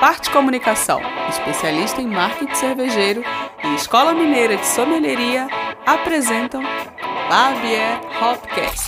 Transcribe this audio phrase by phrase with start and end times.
[0.00, 1.00] Parte Comunicação,
[1.30, 3.24] especialista em marketing cervejeiro
[3.64, 5.48] e Escola Mineira de Sommelieria
[5.86, 6.62] apresentam
[7.30, 8.86] Lavier Hopcast.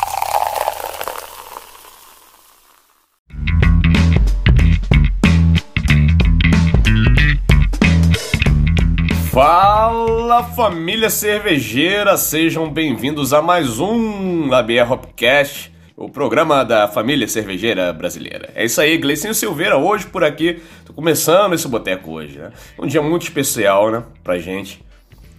[9.32, 17.92] Fala família cervejeira, sejam bem-vindos a mais um Labier Hopcast, o programa da família cervejeira
[17.92, 18.50] brasileira.
[18.54, 22.52] É isso aí, Gleicinho Silveira hoje por aqui, tô começando esse boteco hoje, né?
[22.78, 24.80] Um dia muito especial, né, pra gente.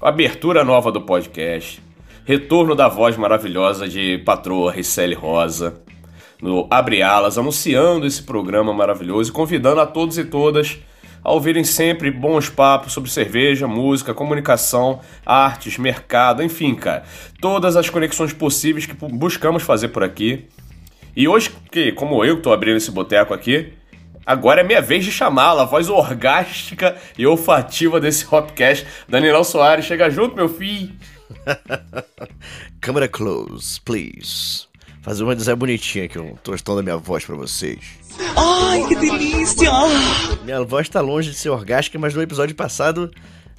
[0.02, 1.82] Abertura nova do podcast,
[2.26, 5.82] retorno da voz maravilhosa de patroa Ricele Rosa,
[6.42, 10.78] no Abre Alas, anunciando esse programa maravilhoso e convidando a todos e todas
[11.24, 17.04] a ouvirem sempre bons papos sobre cerveja, música, comunicação, artes, mercado, enfim, cara.
[17.42, 20.48] Todas as conexões possíveis que buscamos fazer por aqui.
[21.16, 23.74] E hoje, que como eu tô abrindo esse boteco aqui,
[24.26, 28.86] agora é minha vez de chamá-la, a voz orgástica e olfativa desse Hopcast.
[29.08, 30.94] Daniel Soares, chega junto, meu filho.
[32.80, 34.69] Câmera close, please.
[35.02, 37.80] Fazer uma design bonitinha aqui, um tostão da minha voz para vocês.
[38.36, 39.72] Ai, que delícia!
[40.44, 43.10] Minha voz tá longe de ser orgástica, mas no episódio passado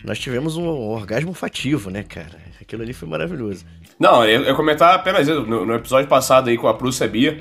[0.04, 2.38] nós tivemos um orgasmo fativo, né, cara?
[2.60, 3.64] Aquilo ali foi maravilhoso.
[3.98, 5.40] Não, eu, eu comentar apenas isso.
[5.42, 7.40] No, no, episódio passado aí com a Prússia Bia,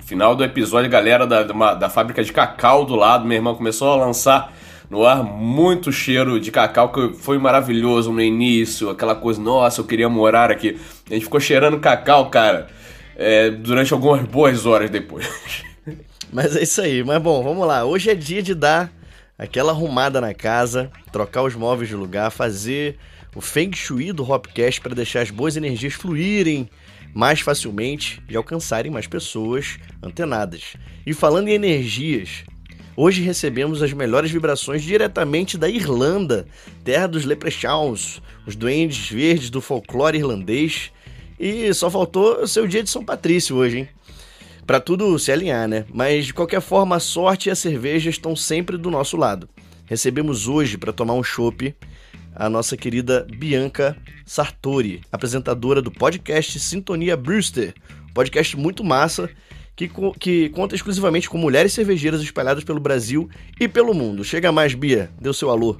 [0.00, 3.54] final do episódio, a galera da, da, da fábrica de cacau do lado, meu irmão,
[3.54, 4.52] começou a lançar
[4.90, 9.84] no ar muito cheiro de cacau, que foi maravilhoso no início, aquela coisa, nossa, eu
[9.84, 10.78] queria morar aqui.
[11.10, 12.68] A gente ficou cheirando cacau, cara,
[13.16, 15.26] é, durante algumas boas horas depois.
[16.32, 17.02] Mas é isso aí.
[17.02, 17.84] Mas bom, vamos lá.
[17.84, 18.92] Hoje é dia de dar
[19.38, 22.96] aquela arrumada na casa, trocar os móveis de lugar, fazer
[23.34, 26.68] o Feng Shui do Hopcast para deixar as boas energias fluírem
[27.14, 30.74] mais facilmente e alcançarem mais pessoas antenadas.
[31.06, 32.44] E falando em energias,
[32.94, 36.46] hoje recebemos as melhores vibrações diretamente da Irlanda,
[36.84, 40.92] terra dos leprechauns, os duendes verdes do folclore irlandês.
[41.38, 43.88] E só faltou seu dia de São Patrício hoje, hein?
[44.66, 45.84] para tudo se alinhar, né?
[45.94, 49.48] Mas de qualquer forma, a sorte e a cerveja estão sempre do nosso lado.
[49.86, 51.74] Recebemos hoje para tomar um chopp
[52.34, 53.96] a nossa querida Bianca
[54.26, 57.72] Sartori, apresentadora do podcast Sintonia Brewster,
[58.12, 59.30] podcast muito massa
[59.74, 63.30] que, que conta exclusivamente com mulheres cervejeiras espalhadas pelo Brasil
[63.60, 64.24] e pelo mundo.
[64.24, 65.78] Chega mais, Bia, o seu alô.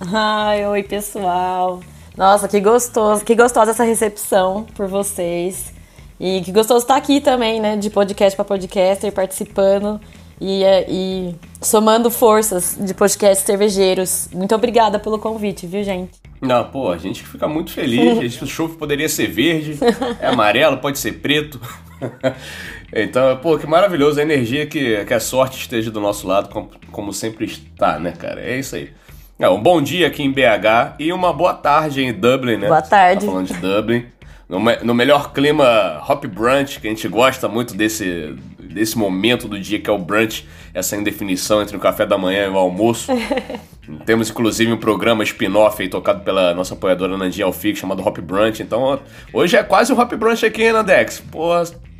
[0.00, 1.82] Ai, oi pessoal.
[2.16, 5.72] Nossa, que gostoso, que gostosa essa recepção por vocês.
[6.20, 7.76] E que gostoso estar aqui também, né?
[7.76, 10.00] De podcast para podcaster, participando
[10.40, 14.28] e, é, e somando forças de podcasts cervejeiros.
[14.32, 16.20] Muito obrigada pelo convite, viu, gente?
[16.40, 18.42] Não, pô, a gente fica muito feliz.
[18.42, 19.78] o show poderia ser verde,
[20.20, 21.60] é amarelo, pode ser preto.
[22.92, 26.70] então, pô, que maravilhoso a energia que, que a sorte esteja do nosso lado, como,
[26.90, 28.40] como sempre está, né, cara?
[28.40, 28.90] É isso aí.
[29.42, 32.68] É, um bom dia aqui em BH e uma boa tarde em Dublin, né?
[32.68, 33.26] Boa tarde.
[33.26, 34.06] Tá falando de Dublin
[34.48, 39.58] no, no melhor clima hop brunch, que a gente gosta muito desse, desse momento do
[39.58, 43.10] dia que é o brunch, essa indefinição entre o café da manhã e o almoço.
[44.06, 48.62] Temos inclusive um programa spin-off tocado pela nossa apoiadora Nandinha Alfic, chamado Hop Brunch.
[48.62, 49.00] Então
[49.32, 51.18] hoje é quase o Hop Brunch aqui, hein, Nandex?
[51.18, 51.50] Pô,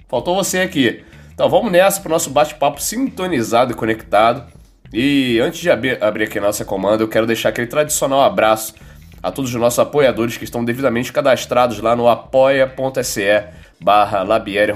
[0.09, 1.03] faltou você aqui.
[1.35, 4.45] Então vamos nessa pro nosso bate-papo sintonizado e conectado.
[4.93, 8.75] E antes de abrir, abrir aqui a nossa comanda, eu quero deixar aquele tradicional abraço
[9.23, 13.45] a todos os nossos apoiadores que estão devidamente cadastrados lá no apoia.se
[13.81, 14.23] barra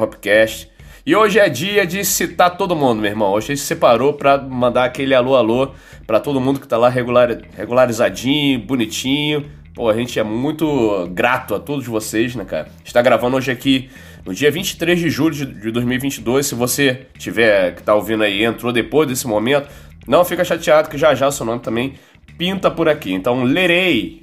[0.00, 0.70] Hopcast.
[1.04, 3.32] E hoje é dia de citar todo mundo, meu irmão.
[3.32, 5.72] Hoje a gente se separou para mandar aquele alô alô
[6.06, 9.44] para todo mundo que tá lá regular, regularizadinho, bonitinho.
[9.74, 12.68] Pô, a gente é muito grato a todos vocês, né, cara?
[12.82, 13.90] Está gravando hoje aqui
[14.24, 16.46] no dia 23 de julho de 2022.
[16.46, 19.68] Se você tiver que tá ouvindo aí entrou depois desse momento,
[20.06, 21.94] não fica chateado que já já seu nome também
[22.38, 23.12] pinta por aqui.
[23.12, 24.20] Então lerei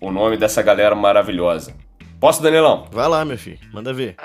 [0.00, 1.74] o nome dessa galera maravilhosa.
[2.18, 2.86] Posso, Danilão?
[2.92, 4.16] Vai lá, meu filho, manda ver.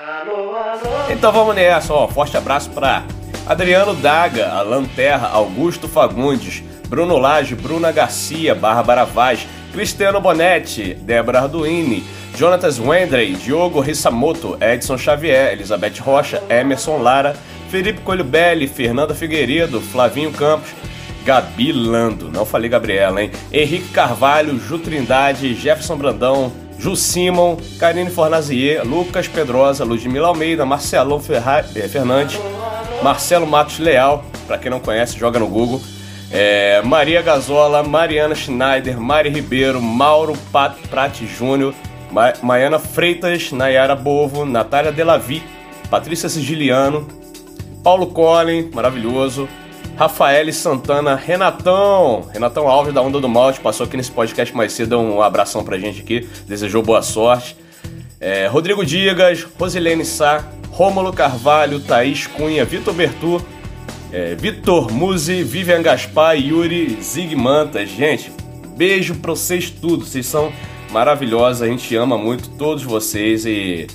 [1.10, 2.06] Então vamos nessa, ó.
[2.06, 3.04] Forte abraço pra
[3.46, 11.40] Adriano Daga, Alan Terra, Augusto Fagundes, Bruno Lage, Bruna Garcia, Bárbara Vaz, Cristiano Bonetti, Débora
[11.40, 12.04] Arduini,
[12.36, 17.34] Jonatas Wendrey, Diogo Rissamoto, Edson Xavier, Elizabeth Rocha, Emerson Lara,
[17.70, 20.70] Felipe Coelho Belli, Fernanda Figueiredo, Flavinho Campos,
[21.26, 23.32] Gabi Lando, não falei Gabriela, hein?
[23.52, 31.18] Henrique Carvalho, Ju Trindade, Jefferson Brandão, Ju Simon, Karine Fornazier, Lucas Pedrosa, Ludmila Almeida, Marcelão
[31.18, 32.38] Ferra eh, Fernandes,
[33.02, 35.80] Marcelo Matos Leal, para quem não conhece, joga no Google.
[36.30, 41.74] É, Maria Gazola, Mariana Schneider, Mari Ribeiro, Mauro Pat Prati Júnior,
[42.08, 45.42] Ma Maiana Freitas, Nayara Bovo, Natália Delavi,
[45.90, 47.08] Patrícia Sigiliano,
[47.82, 49.48] Paulo Collin, maravilhoso,
[49.96, 54.98] Rafael Santana, Renatão, Renatão Alves da Onda do Malte, passou aqui nesse podcast mais cedo,
[54.98, 57.56] um abração pra gente aqui, desejou boa sorte.
[58.20, 63.42] É, Rodrigo Digas, Rosilene Sá, Rômulo Carvalho, Thaís Cunha, Vitor Bertu,
[64.12, 67.88] é, Vitor Muzi, Vivian Gaspar, Yuri Zigmantas.
[67.88, 68.30] Gente,
[68.76, 70.52] beijo pra vocês tudo, vocês são
[70.90, 73.86] maravilhosos, a gente ama muito todos vocês e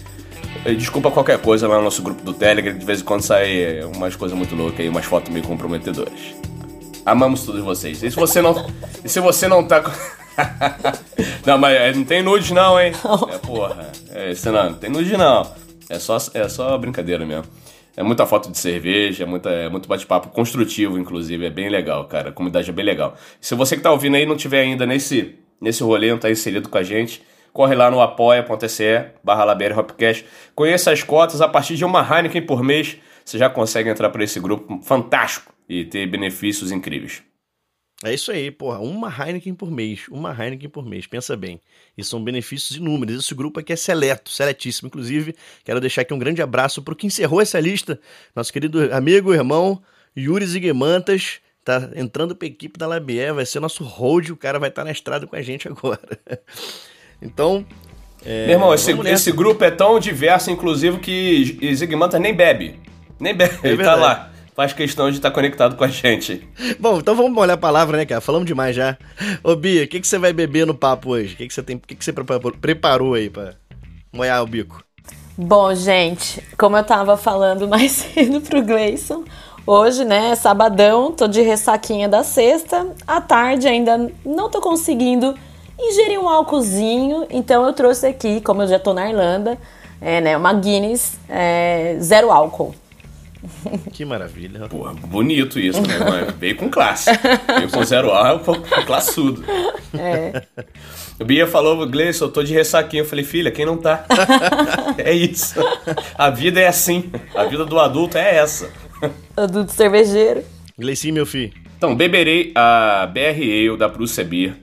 [0.78, 4.16] Desculpa qualquer coisa lá no nosso grupo do Telegram, de vez em quando sai umas
[4.16, 6.36] coisas muito loucas aí, umas fotos meio comprometedoras.
[7.06, 8.04] Amamos todos vocês.
[8.04, 8.70] E se você não.
[9.04, 9.84] E se você não tá.
[11.46, 12.94] não, mas é, não tem nude não, hein?
[13.34, 13.92] É, porra.
[14.12, 15.52] É, não, não tem nude não.
[15.90, 17.46] É só, é só brincadeira mesmo.
[17.98, 21.46] É muita foto de cerveja, é, muita, é muito bate-papo construtivo, inclusive.
[21.46, 22.30] É bem legal, cara.
[22.30, 23.16] A comunidade é bem legal.
[23.42, 26.70] Se você que tá ouvindo aí não tiver ainda nesse, nesse rolê, não tá inserido
[26.70, 27.22] com a gente,
[27.54, 29.58] corre lá no apoia.se barra.
[30.56, 34.24] Conheça as cotas, a partir de uma Heineken por mês, você já consegue entrar para
[34.24, 37.24] esse grupo fantástico e ter benefícios incríveis.
[38.04, 38.80] É isso aí, porra.
[38.80, 40.08] Uma Heineken por mês.
[40.10, 41.06] Uma Heineken por mês.
[41.06, 41.62] Pensa bem.
[41.96, 43.24] E são benefícios inúmeros.
[43.24, 44.88] Esse grupo aqui é seleto, seletíssimo.
[44.88, 48.00] Inclusive, quero deixar aqui um grande abraço para o que encerrou essa lista.
[48.36, 49.82] Nosso querido amigo, irmão,
[50.18, 51.40] Yuri Ziguemantas.
[51.64, 53.36] Tá entrando para a equipe da Labier.
[53.36, 54.32] Vai ser nosso hold.
[54.32, 56.02] O cara vai estar tá na estrada com a gente agora.
[57.22, 57.66] Então.
[58.26, 62.80] É, Meu irmão, esse, esse, grupo é tão diverso, inclusive, que Zigmanta nem bebe.
[63.20, 64.32] Nem bebe, é ele tá lá.
[64.54, 66.48] Faz questão de estar tá conectado com a gente.
[66.80, 68.22] Bom, então vamos molhar a palavra, né, cara?
[68.22, 68.98] Falamos demais já.
[69.44, 71.34] Ô, Bia, o que, que você vai beber no papo hoje?
[71.34, 71.78] O que, que você tem.
[71.78, 72.14] O que, que você
[72.60, 73.54] preparou aí pra
[74.12, 74.84] molhar o bico?
[75.38, 79.24] Bom, gente, como eu tava falando mais cedo pro Gleison,
[79.66, 82.88] hoje, né, é sabadão, tô de ressaquinha da sexta.
[83.08, 85.34] À tarde ainda não tô conseguindo
[85.90, 87.26] ingerir um álcoolzinho.
[87.30, 89.58] Então eu trouxe aqui, como eu já tô na Irlanda,
[90.00, 92.76] é, né, uma Guinness é, zero álcool.
[93.92, 94.68] Que maravilha.
[94.68, 95.98] Pô, bonito isso, né?
[96.38, 97.10] Veio com classe.
[97.58, 99.44] Veio com zero álcool, classudo.
[99.98, 100.44] É.
[101.20, 103.02] O Bia falou, Gleison, eu tô de ressaquinha.
[103.02, 104.06] Eu falei, filha, quem não tá?
[104.98, 105.60] é isso.
[106.16, 107.12] A vida é assim.
[107.36, 108.70] A vida do adulto é essa.
[109.36, 110.44] Adulto cervejeiro.
[110.78, 111.54] Gleicinho, meu filho.
[111.78, 114.56] Então, beberei a BR Ale da Prússia Beer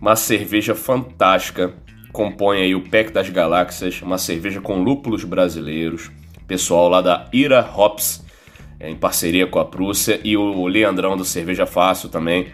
[0.00, 1.74] uma cerveja fantástica.
[2.12, 6.10] Compõe aí o Pack das Galáxias, uma cerveja com lúpulos brasileiros.
[6.46, 8.24] Pessoal lá da Ira Hops,
[8.80, 12.48] em parceria com a Prússia, e o Leandrão do Cerveja Fácil também.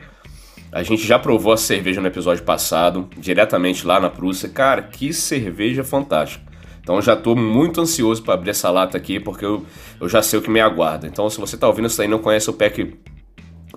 [0.73, 4.49] A gente já provou a cerveja no episódio passado, diretamente lá na Prússia.
[4.49, 6.45] Cara, que cerveja fantástica.
[6.81, 9.65] Então já estou muito ansioso para abrir essa lata aqui, porque eu,
[10.01, 11.07] eu já sei o que me aguarda.
[11.07, 12.95] Então se você está ouvindo isso aí e não conhece o pack,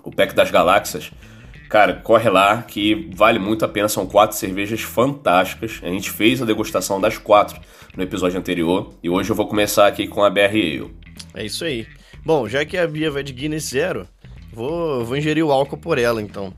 [0.04, 1.12] o pack das galáxias,
[1.69, 3.90] Cara, corre lá que vale muito a pena.
[3.90, 5.80] São quatro cervejas fantásticas.
[5.84, 7.60] A gente fez a degustação das quatro
[7.96, 10.96] no episódio anterior e hoje eu vou começar aqui com a BR Ale.
[11.34, 11.86] É isso aí.
[12.24, 14.08] Bom, já que a Bia vai de Guinness Zero,
[14.54, 16.54] vou, vou ingerir o álcool por ela então.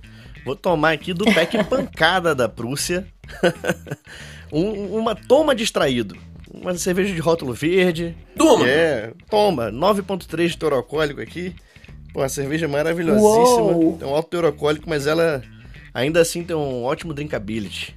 [0.45, 3.07] Vou tomar aqui do pack pancada da Prússia.
[4.51, 6.15] um, uma toma distraído.
[6.51, 8.15] Uma cerveja de rótulo verde.
[8.35, 8.67] Toma!
[8.67, 9.71] É, toma.
[9.71, 11.55] 9.3 de teor alcoólico aqui.
[12.19, 13.71] Pô, a cerveja é maravilhosíssima.
[13.71, 13.95] Uou.
[13.97, 15.41] Tem um alto teor alcoólico, mas ela
[15.93, 17.95] ainda assim tem um ótimo drinkability.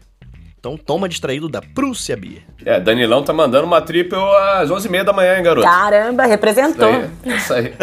[0.57, 2.39] Então toma distraído da Prússia Bia.
[2.65, 4.17] É, Danilão tá mandando uma triple
[4.61, 5.67] às 11h30 da manhã, hein, garoto?
[5.67, 6.89] Caramba, representou.
[7.27, 7.75] Isso aí,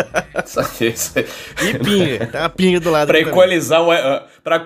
[0.45, 1.25] isso aí, isso aí.
[1.62, 3.07] E pinga, tem uma pinga do lado.
[3.07, 4.62] pra equalizar, o, eh, pra,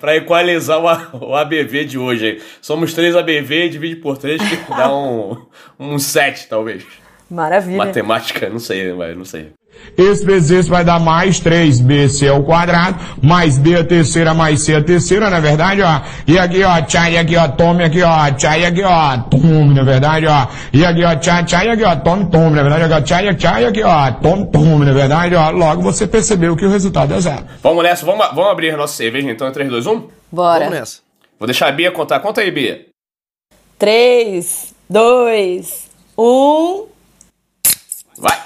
[0.00, 2.42] pra equalizar o, o ABV de hoje aí.
[2.62, 5.36] Somos três ABV, divide por três, que dá um,
[5.78, 6.86] um 7, talvez.
[7.30, 7.76] Maravilha.
[7.76, 9.52] Matemática, não sei, mas não sei.
[9.96, 14.74] Esse vezes esse vai dar mais 3bc ao quadrado, mais b a terceira, mais c
[14.74, 16.00] a terceira, na é verdade, ó.
[16.26, 19.84] E aqui, ó, tchai, aqui, ó, tome aqui, ó, tchai, aqui, ó, tome, na é
[19.84, 20.46] verdade, ó.
[20.72, 23.64] E aqui, ó, tchai, tchai, aqui, ó, tome, tome, na é verdade, ó, tchai, tchai,
[23.64, 25.50] aqui, ó, tome, tome, na verdade, ó.
[25.50, 27.44] Logo você percebeu que o resultado é zero.
[27.62, 30.08] Vamos nessa, vamos, vamos abrir a nossa cerveja então, 3, 2, 1?
[30.30, 30.64] Bora.
[30.64, 30.98] Vamos nessa.
[31.38, 32.20] Vou deixar a Bia contar.
[32.20, 32.86] Conta aí, Bia.
[33.78, 36.86] 3, 2, 1...
[38.18, 38.38] Vai!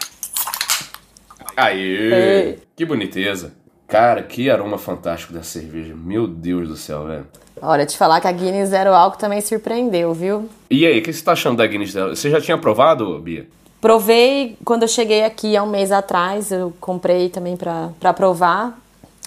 [1.57, 2.59] Aê!
[2.75, 3.53] Que boniteza.
[3.87, 5.95] Cara, que aroma fantástico da cerveja.
[5.95, 7.27] Meu Deus do céu, velho.
[7.61, 10.49] Olha, te falar que a Guinness Zero Álcool também surpreendeu, viu?
[10.71, 12.17] E aí, o que você tá achando da Guinness Zero?
[12.17, 13.47] Você já tinha provado, Bia?
[13.81, 16.51] Provei quando eu cheguei aqui há um mês atrás.
[16.51, 18.79] Eu comprei também para provar.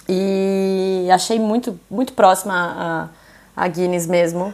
[0.08, 3.10] E achei muito, muito próxima
[3.56, 4.52] a, a Guinness mesmo.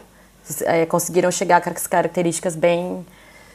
[0.61, 3.05] É, conseguiram chegar com as características bem,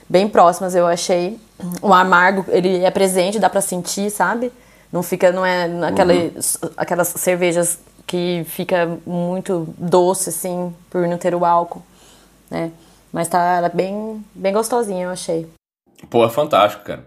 [0.09, 1.38] bem próximas, eu achei.
[1.83, 4.53] O amargo, ele é presente, dá para sentir, sabe?
[4.93, 6.31] Não fica, não é aquela, uhum.
[6.77, 11.83] aquelas cervejas que fica muito doce, assim, por não ter o álcool,
[12.50, 12.73] né?
[13.12, 15.47] Mas tá bem, bem gostosinha, eu achei.
[16.09, 17.05] Pô, é fantástico, cara.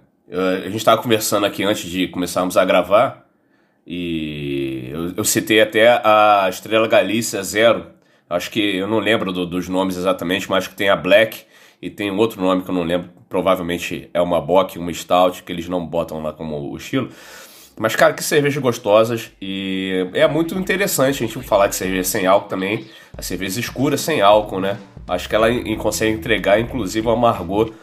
[0.66, 3.26] a gente tava conversando aqui antes de começarmos a gravar
[3.86, 7.88] E eu, eu citei até a Estrela Galícia Zero.
[8.30, 11.46] Acho que eu não lembro do, dos nomes exatamente, mas acho que tem a Black
[11.82, 13.10] e tem um outro nome que eu não lembro.
[13.28, 17.10] Provavelmente é uma Bock, uma Stout, que eles não botam lá como o estilo.
[17.80, 22.28] Mas, cara, que cervejas gostosas e é muito interessante a gente falar de cerveja sem
[22.28, 22.86] álcool também.
[23.18, 24.78] A cerveja escura sem álcool, né?
[25.08, 25.48] Acho que ela
[25.80, 27.74] consegue entregar, inclusive, o amargor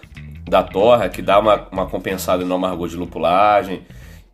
[0.48, 3.82] da torra, que dá uma, uma compensada no amargor de lupulagem.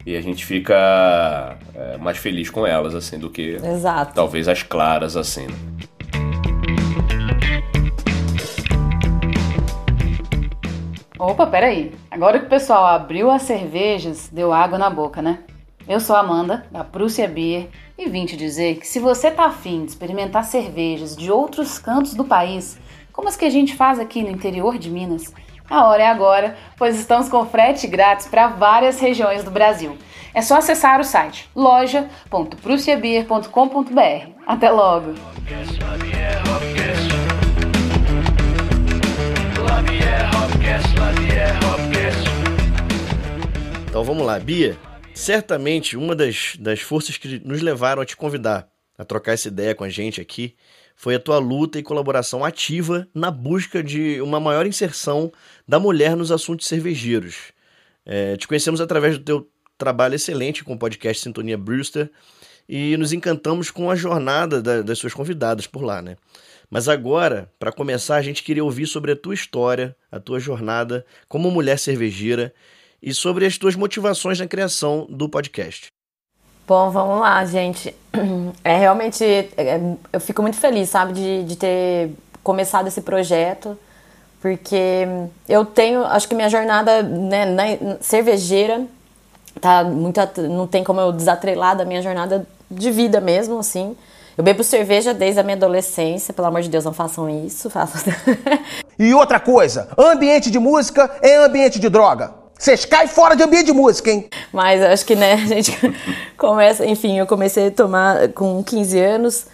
[0.05, 4.15] E a gente fica é, mais feliz com elas, assim, do que Exato.
[4.15, 5.47] talvez as claras, assim.
[5.47, 5.55] Né?
[11.19, 11.93] Opa, peraí.
[12.11, 15.39] Agora que o pessoal abriu as cervejas, deu água na boca, né?
[15.87, 19.45] Eu sou a Amanda, da Prússia Beer, e vim te dizer que se você tá
[19.45, 22.77] afim de experimentar cervejas de outros cantos do país,
[23.13, 25.33] como as que a gente faz aqui no interior de Minas,
[25.71, 29.97] a hora é agora, pois estamos com frete grátis para várias regiões do Brasil.
[30.35, 34.31] É só acessar o site loja.prussiabeer.com.br.
[34.47, 35.15] Até logo!
[43.95, 44.77] Então vamos lá, Bia.
[45.15, 49.73] Certamente uma das, das forças que nos levaram a te convidar a trocar essa ideia
[49.73, 50.57] com a gente aqui
[50.97, 55.33] foi a tua luta e colaboração ativa na busca de uma maior inserção
[55.67, 57.53] da mulher nos assuntos cervejeiros.
[58.05, 59.49] É, te conhecemos através do teu
[59.79, 62.11] trabalho excelente com o podcast Sintonia Brewster
[62.69, 66.17] e nos encantamos com a jornada da, das suas convidadas por lá, né?
[66.69, 71.07] Mas agora, para começar, a gente queria ouvir sobre a tua história, a tua jornada
[71.29, 72.53] como mulher cervejeira
[73.05, 75.89] e sobre as tuas motivações na criação do podcast.
[76.67, 77.95] Bom, vamos lá, gente.
[78.65, 79.23] É realmente.
[79.23, 79.79] É,
[80.11, 82.11] eu fico muito feliz, sabe, de, de ter
[82.43, 83.79] começado esse projeto,
[84.41, 85.07] porque
[85.47, 86.03] eu tenho.
[86.05, 88.87] Acho que minha jornada né, na cervejeira
[89.61, 90.19] tá muito.
[90.49, 93.95] Não tem como eu desatrelar da minha jornada de vida mesmo, assim.
[94.39, 97.69] Eu bebo cerveja desde a minha adolescência, pelo amor de Deus, não façam isso.
[97.69, 98.01] Façam...
[98.99, 102.44] e outra coisa, ambiente de música é ambiente de droga.
[102.59, 104.29] Vocês caem fora de ambiente de música, hein?
[104.53, 105.77] Mas acho que, né, a gente
[106.39, 106.87] começa.
[106.87, 109.47] Enfim, eu comecei a tomar com 15 anos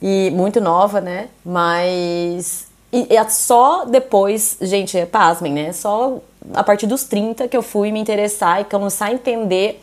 [0.00, 1.28] e muito nova, né?
[1.44, 2.66] Mas.
[2.92, 5.72] E é só depois, gente, pasmem, né?
[5.72, 6.18] Só
[6.52, 9.80] a partir dos 30 que eu fui me interessar e começar a entender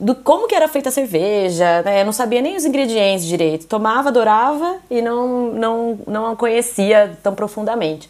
[0.00, 2.00] do como que era feita a cerveja, né?
[2.00, 3.66] Eu não sabia nem os ingredientes direito.
[3.66, 8.08] Tomava, adorava e não, não, não conhecia tão profundamente.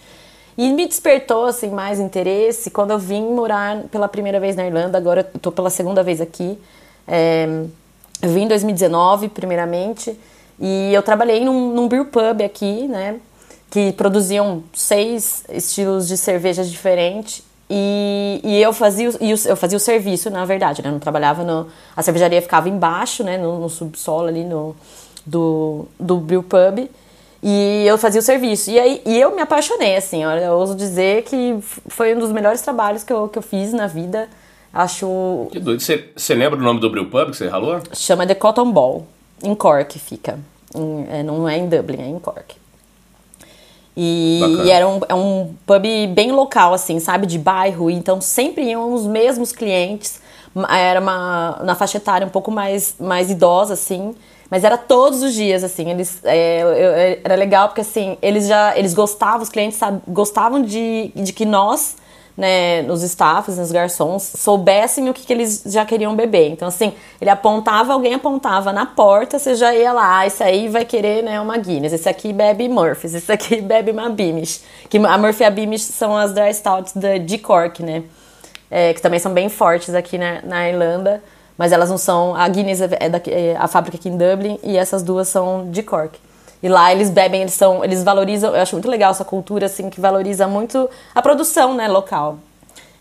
[0.58, 4.98] E me despertou assim mais interesse quando eu vim morar pela primeira vez na Irlanda,
[4.98, 6.58] agora estou pela segunda vez aqui.
[7.06, 7.46] É,
[8.20, 10.18] eu vim em 2019, primeiramente,
[10.58, 13.20] e eu trabalhei num, num beer pub aqui, né?
[13.70, 17.44] Que produziam seis estilos de cervejas diferentes.
[17.70, 20.88] E, e eu, fazia, eu fazia o serviço, na verdade, né?
[20.88, 21.68] Eu não trabalhava no.
[21.94, 23.38] A cervejaria ficava embaixo, né?
[23.38, 24.74] No, no subsolo ali no,
[25.24, 26.88] do, do brew pub.
[27.42, 28.70] E eu fazia o serviço.
[28.70, 31.56] E, aí, e eu me apaixonei, assim, olha, eu ouso dizer que
[31.88, 34.28] foi um dos melhores trabalhos que eu, que eu fiz na vida.
[34.72, 35.48] Acho.
[35.50, 35.80] Que doido.
[35.80, 37.80] Você lembra o nome do Brewpub que você ralou?
[37.94, 39.06] Chama The Cotton Ball.
[39.42, 40.38] Em Cork fica.
[40.74, 42.56] Em, é, não é em Dublin, é em Cork.
[43.96, 47.26] E, e, era um, é um pub bem local, assim, sabe?
[47.26, 47.90] De bairro.
[47.90, 50.20] Então sempre iam os mesmos clientes.
[50.68, 54.14] Era uma, na faixa etária um pouco mais, mais idosa, assim.
[54.50, 55.90] Mas era todos os dias, assim.
[55.90, 60.62] Eles, é, eu, era legal porque, assim, eles já eles gostavam, os clientes sabe, gostavam
[60.62, 61.96] de, de que nós,
[62.36, 66.50] né, os staffs, os garçons, soubessem o que, que eles já queriam beber.
[66.50, 70.68] Então, assim, ele apontava, alguém apontava na porta, você já ia lá, ah, esse aí
[70.68, 74.62] vai querer, né, uma Guinness, esse aqui bebe Murphys, esse aqui bebe uma Beamish.
[74.88, 76.94] Que a Murphy e a Beamish são as dry stouts
[77.26, 78.04] de Cork, né,
[78.70, 81.22] é, que também são bem fortes aqui na, na Irlanda.
[81.58, 82.36] Mas elas não são.
[82.36, 85.68] A Guinness é, é, da, é a fábrica aqui em Dublin e essas duas são
[85.70, 86.18] de Cork.
[86.62, 89.90] E lá eles bebem, eles são, eles valorizam, eu acho muito legal essa cultura assim
[89.90, 92.38] que valoriza muito a produção, né, local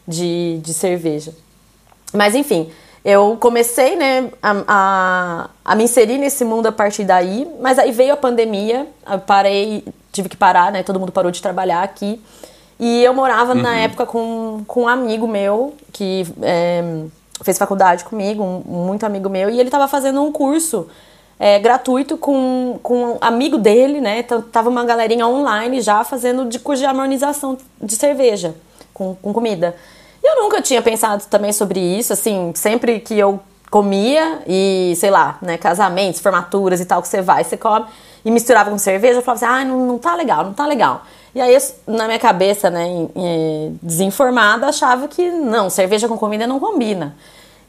[0.08, 1.34] de, de cerveja.
[2.14, 2.70] Mas enfim,
[3.04, 7.92] eu comecei, né, a, a, a, me inserir nesse mundo a partir daí, mas aí
[7.92, 12.22] veio a pandemia, eu parei, tive que parar, né, todo mundo parou de trabalhar aqui.
[12.80, 13.62] E eu morava uhum.
[13.62, 16.84] na época com, com um amigo meu que é,
[17.44, 20.88] fez faculdade comigo, um, muito amigo meu, e ele estava fazendo um curso
[21.40, 24.20] é, gratuito com, com um amigo dele, né?
[24.20, 28.56] Então, tava uma galerinha online já fazendo de curso de harmonização de cerveja
[28.94, 29.76] com, com comida.
[30.24, 33.40] E eu nunca tinha pensado também sobre isso, assim, sempre que eu
[33.70, 37.86] comia e, sei lá, né, casamentos, formaturas e tal, que você vai, você come
[38.26, 41.04] e misturava com cerveja, eu falava assim, ah, não, não tá legal, não tá legal.
[41.38, 42.84] E aí, na minha cabeça, né,
[43.82, 47.16] desinformada, achava que não, cerveja com comida não combina.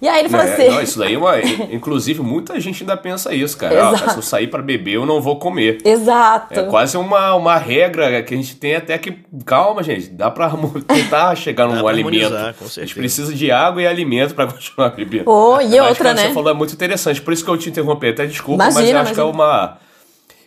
[0.01, 0.71] E aí ele falou É, assim.
[0.71, 1.39] não, isso daí é uma.
[1.71, 3.91] Inclusive, muita gente ainda pensa isso, cara.
[3.91, 5.79] Ah, se eu sair pra beber, eu não vou comer.
[5.85, 6.59] Exato.
[6.59, 9.19] É quase uma, uma regra que a gente tem até que.
[9.45, 10.09] Calma, gente.
[10.09, 12.25] Dá pra harmo- tentar chegar num alimento.
[12.25, 12.95] harmonizar, com a gente certeza.
[13.01, 15.25] precisa de água e alimento pra continuar bebendo.
[15.31, 16.29] Oh, e Mas, outra, cara, né?
[16.29, 18.09] Você falou é muito interessante, por isso que eu te interrompi.
[18.09, 19.45] Até desculpa, mas Imagina, eu acho que é imagina.
[19.45, 19.79] uma.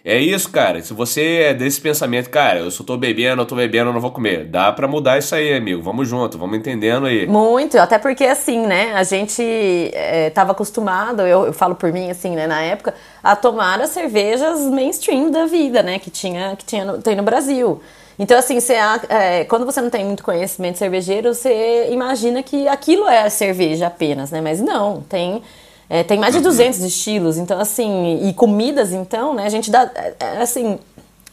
[0.04, 0.82] É isso, cara.
[0.82, 4.02] Se você é desse pensamento, cara, eu só tô bebendo, eu tô bebendo, eu não
[4.02, 4.46] vou comer.
[4.46, 5.82] Dá pra mudar isso aí, amigo.
[5.82, 7.28] Vamos junto, vamos entendendo aí.
[7.28, 9.44] Muito, até porque assim, né, a gente
[9.94, 13.92] é, tava acostumado, eu, eu falo por mim, assim, né, na época, a tomar as
[13.92, 17.80] cervejas mainstream da vida, né, que tinha, que tinha no, tem no Brasil.
[18.18, 18.74] Então, assim, você,
[19.08, 24.32] é, quando você não tem muito conhecimento cervejeiro, você imagina que aquilo é cerveja apenas,
[24.32, 25.44] né, mas não, tem...
[25.94, 29.92] é, tem mais de 200 estilos, então assim, e comidas, então, né, a gente dá,
[29.94, 30.80] é, é, assim,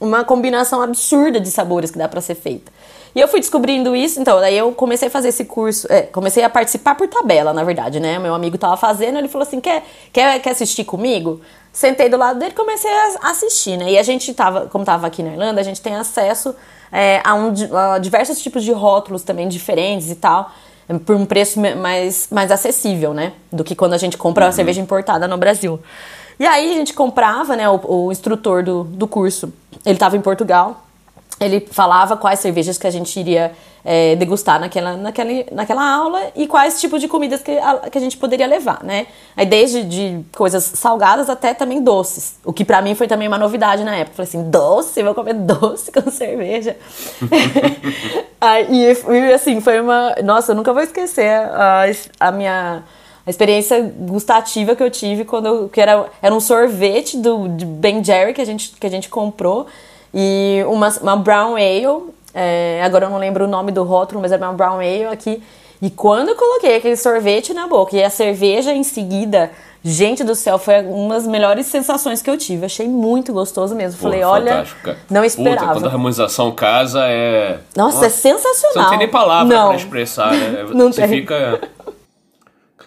[0.01, 2.73] uma combinação absurda de sabores que dá pra ser feita.
[3.15, 6.43] E eu fui descobrindo isso, então, daí eu comecei a fazer esse curso, é, comecei
[6.43, 8.19] a participar por tabela, na verdade, né?
[8.19, 11.41] Meu amigo tava fazendo, ele falou assim: quer, quer, quer assistir comigo?
[11.73, 13.93] Sentei do lado dele e comecei a assistir, né?
[13.93, 16.53] E a gente tava, como tava aqui na Irlanda, a gente tem acesso
[16.91, 20.51] é, a, um, a diversos tipos de rótulos também diferentes e tal,
[21.05, 23.33] por um preço mais, mais acessível, né?
[23.53, 25.79] Do que quando a gente compra a cerveja importada no Brasil.
[26.39, 27.69] E aí a gente comprava, né?
[27.69, 29.53] O, o instrutor do, do curso,
[29.85, 30.88] ele tava em Portugal
[31.41, 33.53] ele falava quais cervejas que a gente iria
[33.85, 38.01] é, degustar naquela, naquela, naquela aula e quais tipos de comidas que a, que a
[38.01, 39.07] gente poderia levar, né?
[39.37, 43.39] Aí desde de coisas salgadas até também doces, o que pra mim foi também uma
[43.39, 44.17] novidade na época.
[44.17, 45.03] Falei assim, doce?
[45.03, 46.77] Vou comer doce com cerveja?
[48.41, 50.15] Aí, e, assim, foi uma...
[50.23, 51.85] Nossa, eu nunca vou esquecer a,
[52.21, 52.83] a minha...
[53.27, 58.03] A experiência gustativa que eu tive quando eu, que era, era um sorvete do Ben
[58.03, 59.67] Jerry que a gente, que a gente comprou
[60.13, 64.33] e uma, uma brown ale, é, agora eu não lembro o nome do rótulo, mas
[64.33, 65.43] era uma brown ale aqui.
[65.81, 69.51] E quando eu coloquei aquele sorvete na boca e a cerveja em seguida,
[69.83, 72.67] gente do céu, foi uma das melhores sensações que eu tive.
[72.67, 74.01] Achei muito gostoso mesmo.
[74.01, 74.67] Falei, olha,
[75.09, 75.73] não Puta, esperava.
[75.75, 77.61] quando a harmonização casa é.
[77.77, 78.73] Nossa, é sensacional.
[78.73, 79.69] Você não tem nem palavra Não.
[79.69, 80.67] pra expressar, né?
[80.75, 81.21] Não você tem.
[81.21, 81.61] fica.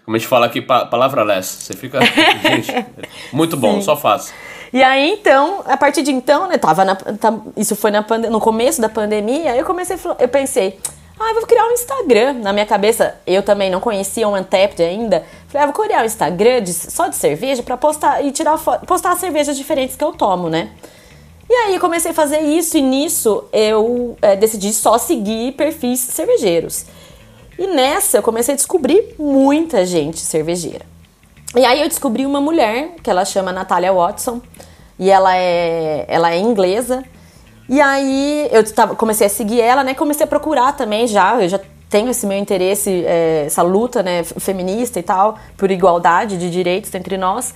[0.03, 1.63] Como a gente fala aqui, pa palavra less.
[1.63, 1.99] Você fica.
[2.43, 2.85] Gente,
[3.31, 3.83] muito bom, Sim.
[3.83, 4.33] só faça.
[4.73, 8.39] E aí, então, a partir de então, né, tava na, tá- isso foi na no
[8.39, 10.79] começo da pandemia, eu comecei, eu pensei,
[11.19, 12.33] ah, eu vou criar um Instagram.
[12.33, 15.23] Na minha cabeça, eu também não conhecia o Untapped ainda.
[15.49, 18.57] Falei, ah, vou criar um Instagram de- só de cerveja pra postar e tirar
[18.87, 20.69] postar as cervejas diferentes que eu tomo, né?
[21.49, 26.85] E aí comecei a fazer isso e nisso eu é, decidi só seguir perfis cervejeiros.
[27.59, 30.85] E nessa eu comecei a descobrir muita gente cervejeira.
[31.55, 34.41] E aí eu descobri uma mulher, que ela chama Natália Watson,
[34.97, 37.03] e ela é, ela é inglesa.
[37.67, 39.93] E aí eu tava, comecei a seguir ela, né?
[39.93, 41.59] Comecei a procurar também já, eu já
[41.89, 46.93] tenho esse meu interesse, é, essa luta, né, feminista e tal, por igualdade de direitos
[46.95, 47.53] entre nós.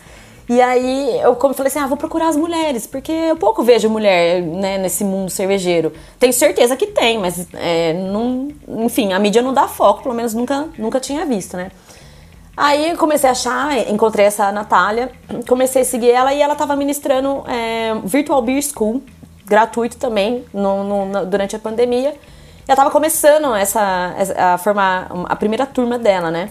[0.48, 4.42] E aí eu falei assim, ah, vou procurar as mulheres, porque eu pouco vejo mulher
[4.42, 5.92] né, nesse mundo cervejeiro.
[6.20, 8.50] Tenho certeza que tem, mas é, não,
[8.84, 11.72] enfim, a mídia não dá foco, pelo menos nunca, nunca tinha visto, né?
[12.58, 15.12] Aí comecei a achar, encontrei essa Natália,
[15.48, 19.04] comecei a seguir ela e ela estava ministrando é, Virtual Beer School,
[19.46, 22.10] gratuito também, no, no- no- durante a pandemia.
[22.10, 26.50] Ela estava começando essa- a formar a primeira turma dela, né?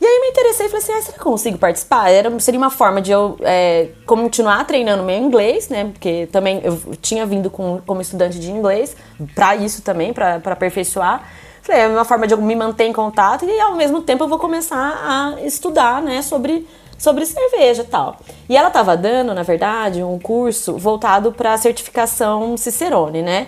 [0.00, 2.10] E aí me interessei e falei assim, ah, será que eu consigo participar?
[2.10, 5.84] Era, seria uma forma de eu é, continuar treinando meu inglês, né?
[5.92, 8.96] Porque também eu tinha vindo com, como estudante de inglês,
[9.34, 11.22] para isso também, para aperfeiçoar.
[11.64, 14.28] Falei, é uma forma de eu me manter em contato e ao mesmo tempo eu
[14.28, 18.18] vou começar a estudar, né, sobre, sobre cerveja e tal.
[18.46, 23.46] E ela estava dando, na verdade, um curso voltado para certificação Cicerone, né?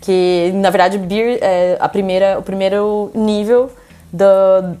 [0.00, 3.68] Que, na verdade, beer é a primeira, o primeiro nível
[4.12, 4.76] do,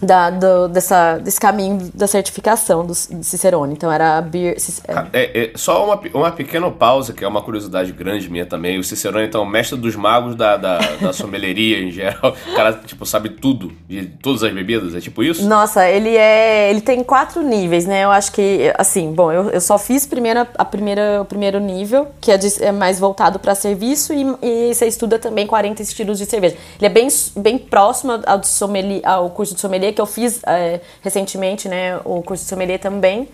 [0.00, 3.72] da, do- dessa, desse caminho da certificação do, de Cicerone.
[3.72, 4.56] Então era a beer...
[4.86, 8.78] É, É, é, só uma, uma pequena pausa, que é uma curiosidade grande minha também.
[8.78, 12.34] O Cicerone, então, mestre dos magos da, da, da sommeleria em geral.
[12.50, 14.94] O cara, tipo, sabe tudo de todas as bebidas.
[14.94, 15.46] É tipo isso?
[15.46, 16.70] Nossa, ele é.
[16.70, 18.04] Ele tem quatro níveis, né?
[18.04, 22.08] Eu acho que, assim, bom, eu, eu só fiz primeiro a, primeira, o primeiro nível,
[22.20, 26.18] que é, de- é mais voltado para serviço, e, e você estuda também 40 estilos
[26.18, 26.56] de cerveja.
[26.78, 30.80] Ele é bem, bem próximo ao, sommelier, ao curso de sommelier, que eu fiz é,
[31.02, 31.98] recentemente, né?
[32.04, 33.28] O curso de sommelier também.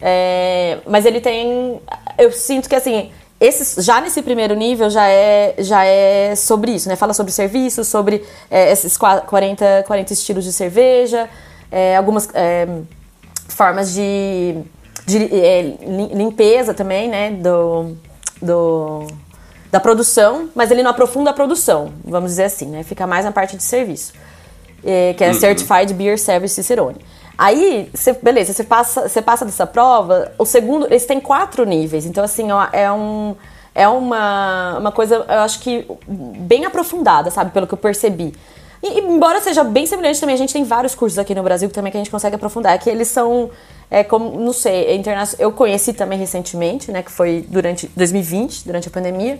[0.00, 1.80] É, mas ele tem.
[2.18, 3.10] Eu sinto que assim.
[3.38, 6.96] Esse, já nesse primeiro nível já é, já é sobre isso, né?
[6.96, 11.28] Fala sobre serviço, sobre é, esses qua- 40, 40 estilos de cerveja,
[11.70, 12.26] é, algumas
[13.48, 14.56] formas de,
[15.06, 17.30] de lim- limpeza também, né?
[17.32, 17.94] Do,
[18.40, 19.06] do,
[19.70, 22.82] da produção, mas ele não aprofunda a produção, vamos dizer assim, né?
[22.84, 24.14] Fica mais na parte de serviço.
[24.86, 26.98] É, que é Certified Beer Service Cicerone.
[27.36, 32.06] Aí, você, beleza, você passa, você passa dessa prova, o segundo, eles têm quatro níveis,
[32.06, 33.36] então assim, ó, é um
[33.74, 38.32] é uma, uma coisa, eu acho que bem aprofundada, sabe, pelo que eu percebi.
[38.82, 41.92] E, embora seja bem semelhante também, a gente tem vários cursos aqui no Brasil também
[41.92, 43.50] que a gente consegue aprofundar, é que eles são,
[43.90, 45.44] é como, não sei, é internacional.
[45.46, 49.38] Eu conheci também recentemente, né, que foi durante 2020, durante a pandemia.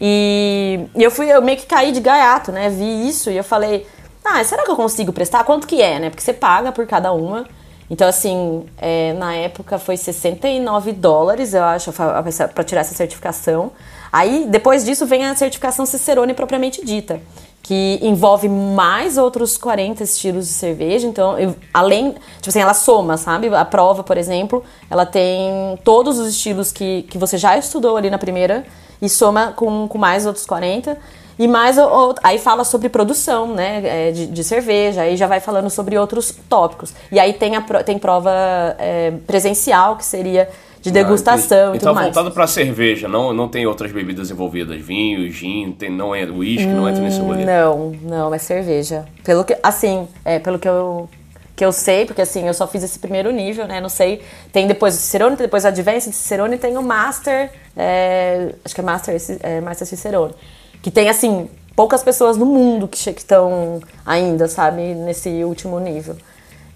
[0.00, 3.44] E, e eu fui, eu meio que caí de gaiato, né, vi isso e eu
[3.44, 3.86] falei,
[4.34, 5.44] ah, será que eu consigo prestar?
[5.44, 6.10] Quanto que é, né?
[6.10, 7.46] Porque você paga por cada uma.
[7.90, 13.72] Então, assim, é, na época foi 69 dólares, eu acho, para tirar essa certificação.
[14.12, 17.20] Aí, depois disso, vem a certificação Cicerone propriamente dita,
[17.62, 21.06] que envolve mais outros 40 estilos de cerveja.
[21.06, 23.48] Então, eu, além, tipo assim, ela soma, sabe?
[23.54, 28.10] A prova, por exemplo, ela tem todos os estilos que, que você já estudou ali
[28.10, 28.66] na primeira
[29.00, 30.98] e soma com, com mais outros 40.
[31.38, 31.76] E mais,
[32.22, 36.34] aí fala sobre produção, né, é, de, de, cerveja, aí já vai falando sobre outros
[36.48, 36.92] tópicos.
[37.12, 38.32] E aí tem, a, tem prova
[38.78, 40.48] é, presencial, que seria
[40.80, 42.08] de degustação ah, e tudo mais.
[42.08, 46.24] Então voltado para cerveja, não, não tem outras bebidas envolvidas, vinho, gin, tem, não é
[46.24, 47.44] uísque, hum, não entra nesse rolê.
[47.44, 49.04] Não, não, é cerveja.
[49.22, 51.08] Pelo que, assim, é, pelo que eu
[51.54, 53.80] que eu sei, porque assim, eu só fiz esse primeiro nível, né?
[53.80, 54.22] Não sei.
[54.52, 57.50] Tem depois o Cicerone, tem depois o Advanced Cicerone tem o Master.
[57.76, 60.34] É, acho que é Master, é, Master Cicerone.
[60.82, 66.16] Que tem, assim, poucas pessoas no mundo que estão ainda, sabe, nesse último nível.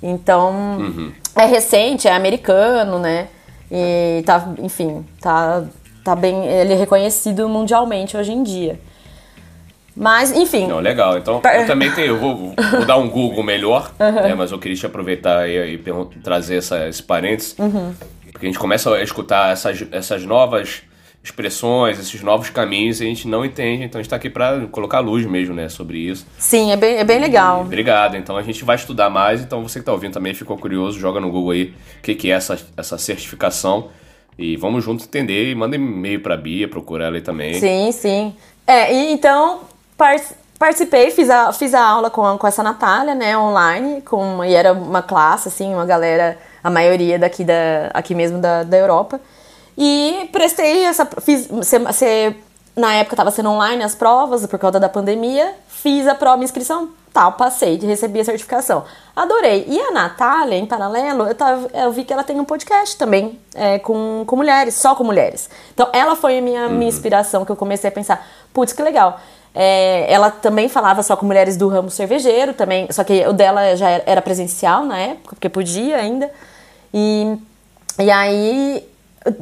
[0.02, 1.12] Então, uhum.
[1.36, 3.28] é recente, é americano, né?
[3.70, 5.64] E tá, enfim, tá,
[6.04, 6.46] tá bem.
[6.46, 8.78] Ele é reconhecido mundialmente hoje em dia.
[9.96, 10.66] Mas, enfim.
[10.66, 11.18] Não, legal.
[11.18, 12.08] Então, eu também tenho.
[12.08, 14.12] Eu vou, vou dar um Google melhor, uhum.
[14.12, 15.78] né, mas eu queria te aproveitar e, e
[16.22, 17.56] trazer essa, esse parênteses.
[17.58, 17.94] Uhum.
[18.30, 20.82] Porque a gente começa a escutar essas, essas novas
[21.22, 24.98] expressões, esses novos caminhos, a gente não entende, então a gente está aqui para colocar
[24.98, 26.26] luz mesmo, né, sobre isso.
[26.36, 27.60] Sim, é bem, é bem legal.
[27.60, 30.58] E, obrigado, então a gente vai estudar mais, então você que está ouvindo também ficou
[30.58, 33.88] curioso, joga no Google aí o que, que é essa, essa certificação
[34.36, 37.54] e vamos juntos entender e manda e-mail para a Bia, procura ela aí também.
[37.54, 38.34] Sim, sim.
[38.66, 39.60] É, e então
[40.58, 44.72] participei, fiz a, fiz a aula com, com essa Natália, né, online, com, e era
[44.72, 49.20] uma classe, assim, uma galera, a maioria daqui, da, aqui mesmo da, da Europa,
[49.76, 51.06] e prestei essa.
[51.20, 52.36] Fiz, se,
[52.76, 55.54] na época estava sendo online as provas, por causa da pandemia.
[55.68, 58.84] Fiz a prova, inscrição, tal, passei, recebi a certificação.
[59.14, 59.64] Adorei.
[59.68, 63.38] E a Natália, em paralelo, eu, tava, eu vi que ela tem um podcast também
[63.54, 65.50] é, com, com mulheres, só com mulheres.
[65.74, 66.74] Então ela foi a minha, uhum.
[66.74, 69.20] minha inspiração, que eu comecei a pensar, putz, que legal.
[69.54, 73.76] É, ela também falava só com mulheres do ramo cervejeiro também, só que o dela
[73.76, 76.30] já era presencial na época, porque podia ainda.
[76.94, 77.36] E,
[77.98, 78.88] e aí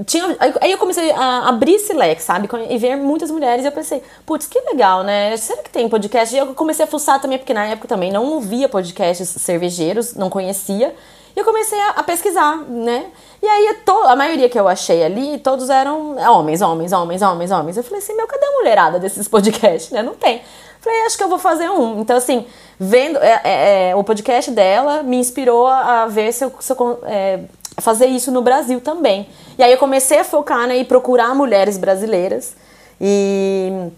[0.06, 2.48] tinha, aí eu comecei a abrir esse leque, sabe?
[2.68, 5.36] E ver muitas mulheres e eu pensei, putz, que legal, né?
[5.36, 6.34] Será que tem podcast?
[6.34, 10.28] E eu comecei a fuçar também, porque na época também não ouvia podcasts cervejeiros, não
[10.28, 10.94] conhecia.
[11.34, 13.06] E eu comecei a, a pesquisar, né?
[13.42, 17.50] E aí to, a maioria que eu achei ali, todos eram homens, homens, homens, homens,
[17.50, 17.76] homens.
[17.76, 20.02] Eu falei assim, meu, cadê a mulherada desses podcasts, né?
[20.02, 20.42] Não tem.
[20.80, 22.00] Falei, acho que eu vou fazer um.
[22.00, 22.46] Então, assim,
[22.78, 27.00] vendo é, é, é o podcast dela me inspirou a, ver se eu, se eu
[27.04, 27.40] é,
[27.80, 29.26] fazer isso no Brasil também.
[29.58, 32.54] E aí eu comecei a focar né, e procurar mulheres brasileiras
[33.00, 33.90] e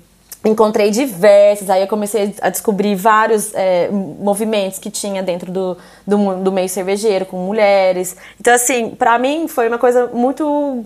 [0.44, 1.70] encontrei diversas.
[1.70, 6.68] Aí eu comecei a descobrir vários é, movimentos que tinha dentro do, do, do, meio
[6.68, 8.16] cervejeiro com mulheres.
[8.40, 10.84] Então, assim, para mim foi uma coisa muito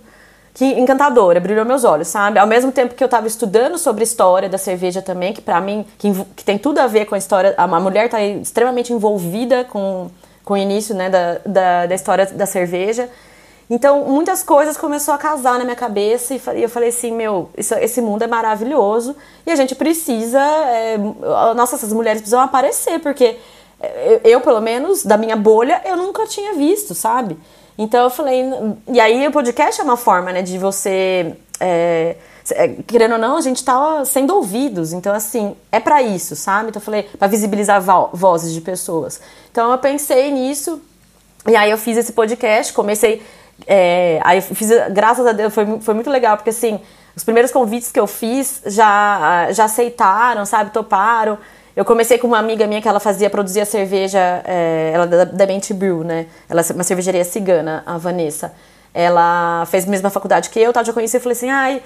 [0.56, 2.38] que encantadora, brilhou meus olhos, sabe?
[2.38, 5.84] Ao mesmo tempo que eu estava estudando sobre história da cerveja também, que para mim
[5.98, 9.64] que, que, tem tudo a ver com a história, a, a mulher está extremamente envolvida
[9.64, 10.10] com
[10.46, 13.10] com o início né, da, da, da história da cerveja.
[13.68, 17.74] Então, muitas coisas começou a casar na minha cabeça e eu falei assim, meu, isso,
[17.74, 20.96] esse mundo é maravilhoso e a gente precisa, é,
[21.56, 23.36] nossa, essas mulheres precisam aparecer, porque
[24.04, 27.36] eu, eu, pelo menos, da minha bolha, eu nunca tinha visto, sabe?
[27.76, 28.44] Então eu falei,
[28.86, 32.35] e aí o podcast é uma forma, né, de você é, é,
[32.86, 34.92] querendo ou não, a gente tá sendo ouvidos.
[34.92, 36.68] Então, assim, é para isso, sabe?
[36.68, 39.20] Então, eu falei, para visibilizar vo vozes de pessoas.
[39.50, 40.80] Então, eu pensei nisso.
[41.48, 42.72] E aí, eu fiz esse podcast.
[42.72, 43.22] Comecei.
[43.66, 46.80] É, aí, fiz, graças a Deus, foi, foi muito legal, porque, assim,
[47.16, 50.70] os primeiros convites que eu fiz já, já aceitaram, sabe?
[50.70, 51.38] Toparam.
[51.74, 55.24] Eu comecei com uma amiga minha que ela fazia, produzia cerveja, é, ela é da,
[55.24, 56.26] da Mente Brew, né?
[56.48, 58.54] Ela é uma cervejaria cigana, a Vanessa.
[58.94, 60.82] Ela fez a mesma faculdade que eu, tá?
[60.82, 61.82] Já conheci e falei assim, ai, é,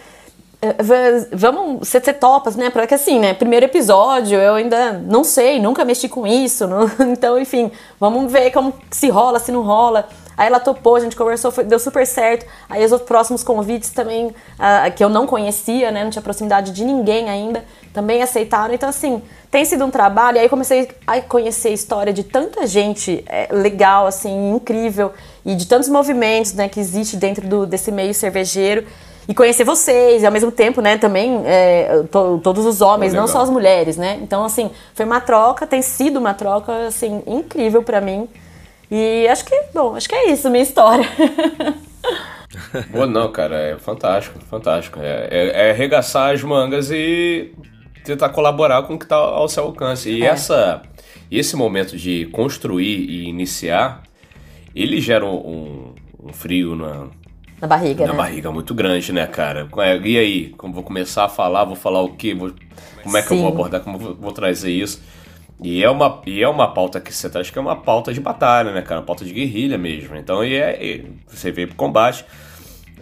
[1.33, 2.69] vamos, você, você topas, né?
[2.69, 3.33] Porque assim, né?
[3.33, 6.67] Primeiro episódio, eu ainda não sei, nunca mexi com isso.
[6.67, 10.09] Não, então, enfim, vamos ver como se rola, se não rola.
[10.37, 12.47] Aí ela topou, a gente conversou, foi, deu super certo.
[12.69, 16.03] Aí os próximos convites também, ah, que eu não conhecia, né?
[16.03, 18.73] Não tinha proximidade de ninguém ainda, também aceitaram.
[18.73, 20.37] Então, assim, tem sido um trabalho.
[20.37, 25.13] E aí comecei a conhecer a história de tanta gente é, legal, assim, incrível.
[25.45, 28.87] E de tantos movimentos, né, que existe dentro do, desse meio cervejeiro
[29.29, 33.27] e conhecer vocês, e ao mesmo tempo, né, também é, to, todos os homens, não
[33.27, 34.19] só as mulheres, né?
[34.23, 38.29] Então, assim, foi uma troca, tem sido uma troca, assim, incrível para mim.
[38.91, 41.09] E acho que, bom, acho que é isso, minha história.
[42.91, 44.99] Boa, não, cara, é fantástico, fantástico.
[45.01, 47.53] É, é, é, arregaçar as mangas e
[48.05, 50.11] tentar colaborar com o que está ao seu alcance.
[50.11, 50.27] E é.
[50.27, 50.83] essa,
[51.31, 54.03] esse momento de construir e iniciar,
[54.75, 57.07] ele gera um, um frio na,
[57.61, 58.19] na barriga, Na né?
[58.19, 59.69] barriga muito grande, né, cara?
[59.79, 62.35] É, e aí, como vou começar a falar, vou falar o quê?
[62.35, 62.53] Vou,
[63.03, 63.37] como é que Sim.
[63.37, 65.03] eu vou abordar, como vou, vou trazer isso?
[65.63, 68.21] E é uma, e é uma pauta que você traz que é uma pauta de
[68.21, 69.01] batalha, né, cara?
[69.01, 70.17] Uma pauta de guerrilha mesmo.
[70.17, 72.25] Então, e é, e você veio pro combate.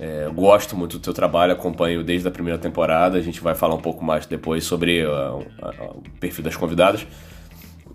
[0.00, 3.16] É, gosto muito do teu trabalho, acompanho desde a primeira temporada.
[3.16, 6.56] A gente vai falar um pouco mais depois sobre uh, uh, uh, o perfil das
[6.56, 7.06] convidadas.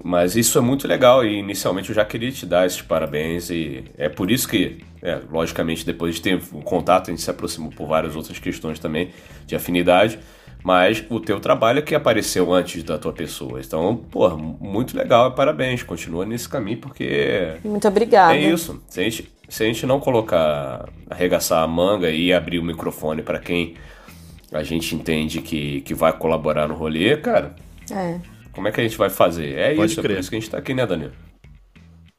[0.04, 3.86] Mas isso é muito legal e inicialmente eu já queria te dar esses parabéns e
[3.98, 7.72] é por isso que, é, logicamente, depois de ter um contato, a gente se aproximou
[7.72, 9.12] por várias outras questões também
[9.48, 10.20] de afinidade,
[10.62, 13.62] mas o teu trabalho é que apareceu antes da tua pessoa.
[13.62, 17.54] Então, pô, muito legal, parabéns, continua nesse caminho porque...
[17.64, 18.36] Muito obrigada.
[18.36, 22.60] É isso, se a gente, se a gente não colocar, arregaçar a manga e abrir
[22.60, 23.76] o microfone para quem
[24.52, 27.56] a gente entende que, que vai colaborar no rolê, cara...
[27.90, 29.58] É como é que a gente vai fazer?
[29.58, 30.12] É Pode isso, crer.
[30.12, 31.14] é por isso que a gente tá aqui, né, Danilo?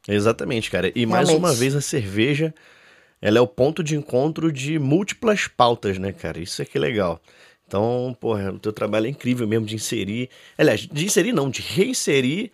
[0.06, 0.92] Exatamente, cara.
[0.94, 1.48] E mais Realmente.
[1.48, 2.54] uma vez a cerveja,
[3.22, 6.38] ela é o ponto de encontro de múltiplas pautas, né, cara?
[6.38, 7.20] Isso é que é legal.
[7.66, 10.28] Então, porra, o teu trabalho é incrível mesmo de inserir.
[10.58, 12.50] Aliás, de inserir não, de reinserir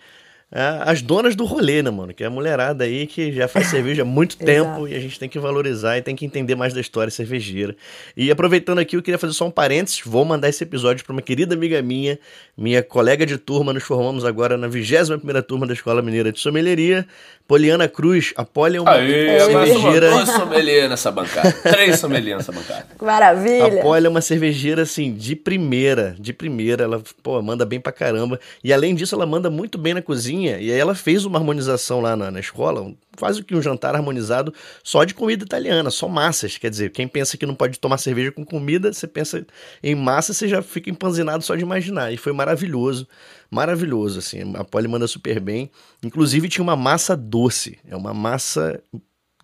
[0.52, 2.12] as donas do rolê, né, mano?
[2.12, 5.18] Que é a mulherada aí que já faz cerveja há muito tempo e a gente
[5.18, 7.76] tem que valorizar e tem que entender mais da história cervejeira.
[8.16, 11.22] E aproveitando aqui, eu queria fazer só um parênteses, vou mandar esse episódio para uma
[11.22, 12.18] querida amiga minha,
[12.56, 17.06] minha colega de turma, nos formamos agora na 21ª turma da Escola Mineira de Sommelieria,
[17.46, 18.32] Poliana Cruz.
[18.36, 20.10] A Poli é uma Aê, cervejeira...
[20.10, 22.86] Dois sommelier nessa bancada, três sommelier nessa bancada.
[23.00, 23.80] Maravilha!
[23.80, 27.92] A Poli é uma cervejeira, assim, de primeira, de primeira, ela, pô, manda bem pra
[27.92, 28.40] caramba.
[28.64, 32.00] E além disso, ela manda muito bem na cozinha e aí ela fez uma harmonização
[32.00, 36.56] lá na, na escola, quase que um jantar harmonizado só de comida italiana, só massas.
[36.58, 39.46] Quer dizer, quem pensa que não pode tomar cerveja com comida, você pensa
[39.82, 42.12] em massa, você já fica empanzinado só de imaginar.
[42.12, 43.06] E foi maravilhoso,
[43.50, 44.52] maravilhoso, assim.
[44.54, 45.70] A Polly manda super bem.
[46.02, 48.80] Inclusive tinha uma massa doce, é uma massa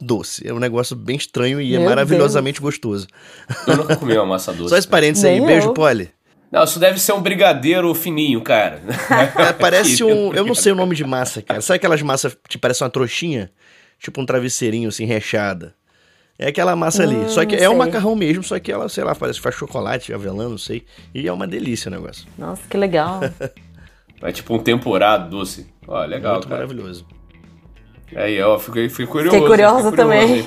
[0.01, 0.47] doce.
[0.47, 2.75] É um negócio bem estranho e é Meu é maravilhosamente Deus.
[2.75, 3.07] gostoso.
[3.67, 4.71] Eu nunca comi uma massa doce.
[4.71, 5.39] Só esse parênteses aí.
[5.39, 5.47] Eu.
[5.47, 6.11] Beijo, Polly.
[6.51, 8.81] Não, isso deve ser um brigadeiro fininho, cara.
[9.37, 10.33] É, parece um.
[10.33, 11.61] Eu não sei o nome de massa, cara.
[11.61, 13.51] Sabe aquelas massas que parecem uma trouxinha?
[13.99, 15.75] Tipo um travesseirinho, assim, rechada.
[16.39, 17.31] É aquela massa hum, ali.
[17.31, 20.49] Só que é um macarrão mesmo, só que ela, sei lá, parece faz chocolate, avelã,
[20.49, 20.85] não sei.
[21.15, 22.27] E é uma delícia o negócio.
[22.37, 23.21] Nossa, que legal.
[24.23, 25.67] é tipo um temporado doce.
[25.87, 26.61] Ó, legal, Muito cara.
[26.63, 27.07] maravilhoso.
[28.15, 29.35] Aí, ó, fiquei, fiquei curioso.
[29.35, 30.47] Fiquei curiosa também.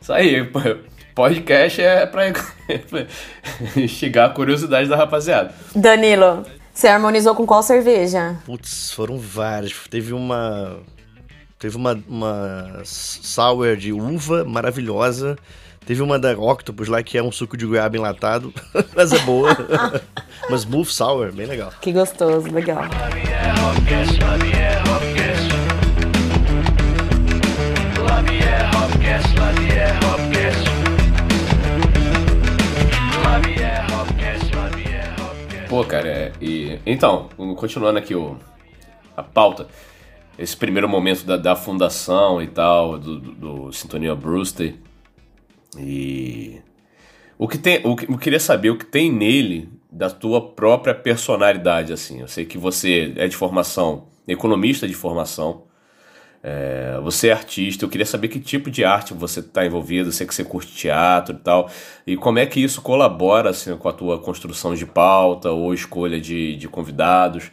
[0.00, 0.44] Isso aí,
[1.14, 2.24] podcast é pra
[3.76, 5.54] instigar a curiosidade da rapaziada.
[5.74, 8.36] Danilo, você harmonizou com qual cerveja?
[8.44, 9.72] Putz, foram várias.
[9.90, 10.78] Teve uma.
[11.58, 15.36] Teve uma, uma sour de uva maravilhosa.
[15.84, 18.52] Teve uma da Octopus lá que é um suco de goiaba enlatado,
[18.94, 19.56] mas é boa.
[20.48, 21.72] mas Smooth Sour, bem legal.
[21.80, 22.84] Que gostoso, legal.
[35.70, 38.36] Pô, cara, e, então, continuando aqui o,
[39.16, 39.68] a pauta,
[40.36, 44.74] esse primeiro momento da, da fundação e tal, do, do, do Sintonia Brewster,
[45.78, 46.60] e
[47.38, 50.92] o que tem, o que, eu queria saber o que tem nele da tua própria
[50.92, 52.18] personalidade, assim.
[52.18, 55.66] Eu sei que você é de formação, economista de formação,
[56.42, 60.26] é, você é artista, eu queria saber que tipo de arte você está envolvido, sei
[60.26, 61.70] que você curte teatro e tal,
[62.06, 66.20] e como é que isso colabora assim, com a tua construção de pauta ou escolha
[66.20, 67.50] de, de convidados.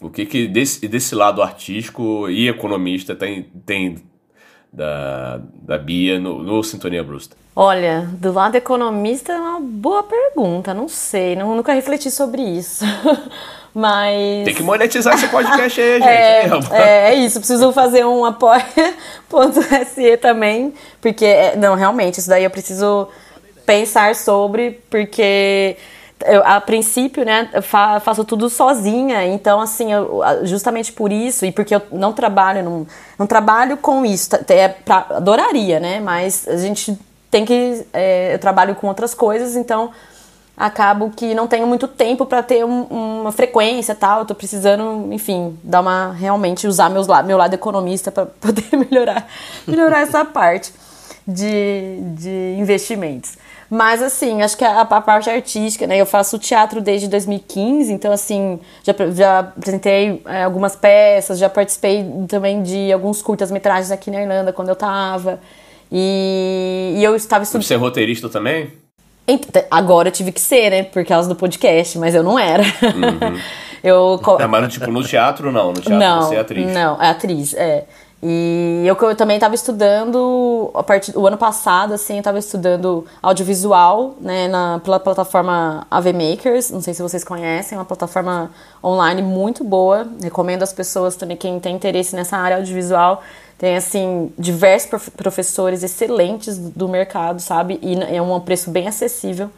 [0.00, 4.02] O que que desse, desse lado artístico e economista tem, tem
[4.72, 7.36] da, da Bia no, no Sintonia Brewster?
[7.54, 12.84] Olha, do lado economista é uma boa pergunta, não sei, não, nunca refleti sobre isso.
[13.74, 14.44] Mas.
[14.44, 16.06] Tem que monetizar esse podcast aí, gente.
[16.06, 22.44] É, é, é, isso, preciso fazer um apoia.se também, porque, é, não, realmente, isso daí
[22.44, 23.08] eu preciso
[23.64, 25.76] pensar sobre, porque
[26.26, 31.44] eu, a princípio, né, eu fa faço tudo sozinha, então assim, eu, justamente por isso,
[31.44, 32.86] e porque eu não trabalho, não,
[33.18, 36.98] não trabalho com isso, é pra, adoraria, né, mas a gente
[37.30, 39.90] tem que, é, eu trabalho com outras coisas, então
[40.56, 42.82] acabo que não tenho muito tempo para ter um,
[43.22, 48.12] uma frequência tal, eu tô precisando, enfim, dar uma, realmente usar meus, meu lado economista
[48.12, 49.26] para poder melhorar,
[49.66, 50.72] melhorar essa parte
[51.26, 53.36] de, de investimentos.
[53.74, 55.96] Mas, assim, acho que a, a, parte artística, né?
[55.96, 62.04] Eu faço teatro desde 2015, então, assim, já, já apresentei é, algumas peças, já participei
[62.28, 65.40] também de alguns curtas-metragens aqui na Irlanda quando eu tava.
[65.90, 67.62] E, e eu estava estudando.
[67.62, 68.70] Você é roteirista também?
[69.70, 70.82] Agora eu tive que ser, né?
[70.82, 72.64] Por causa do podcast, mas eu não era.
[72.64, 73.40] Uhum.
[73.82, 74.20] eu...
[74.50, 75.68] Mas, tipo, no teatro não.
[75.68, 76.74] No teatro não, você é atriz.
[76.74, 77.86] Não, é atriz, é.
[78.24, 80.82] E eu, eu também estava estudando, a
[81.12, 86.80] do ano passado, assim, eu estava estudando audiovisual, né, na, pela plataforma AV Makers, não
[86.80, 91.58] sei se vocês conhecem, é uma plataforma online muito boa, recomendo às pessoas também, quem
[91.58, 93.24] tem interesse nessa área audiovisual,
[93.58, 99.50] tem, assim, diversos professores excelentes do mercado, sabe, e é um preço bem acessível.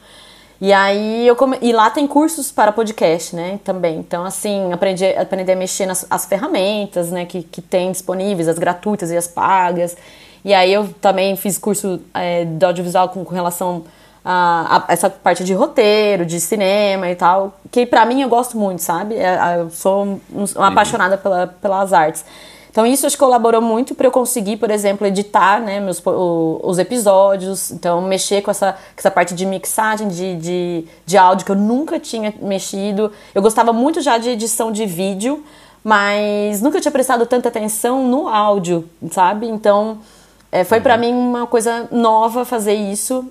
[0.60, 1.58] E aí eu come...
[1.60, 3.58] e lá tem cursos para podcast, né?
[3.64, 3.98] Também.
[3.98, 7.24] Então, assim, aprendi, aprendi a mexer nas as ferramentas, né?
[7.24, 9.96] Que, que tem disponíveis, as gratuitas e as pagas.
[10.44, 13.84] E aí eu também fiz curso é, de audiovisual com, com relação
[14.24, 17.58] a, a, essa parte de roteiro, de cinema e tal.
[17.70, 19.16] Que para mim eu gosto muito, sabe?
[19.16, 20.62] É, eu sou uma uhum.
[20.62, 22.24] apaixonada pela, pelas artes.
[22.74, 26.58] Então isso acho que colaborou muito para eu conseguir, por exemplo, editar né, meus, o,
[26.60, 31.46] os episódios, então mexer com essa, com essa parte de mixagem de, de, de áudio
[31.46, 33.12] que eu nunca tinha mexido.
[33.32, 35.44] Eu gostava muito já de edição de vídeo,
[35.84, 39.46] mas nunca tinha prestado tanta atenção no áudio, sabe?
[39.46, 39.98] Então
[40.50, 41.00] é, foi para uhum.
[41.00, 43.30] mim uma coisa nova fazer isso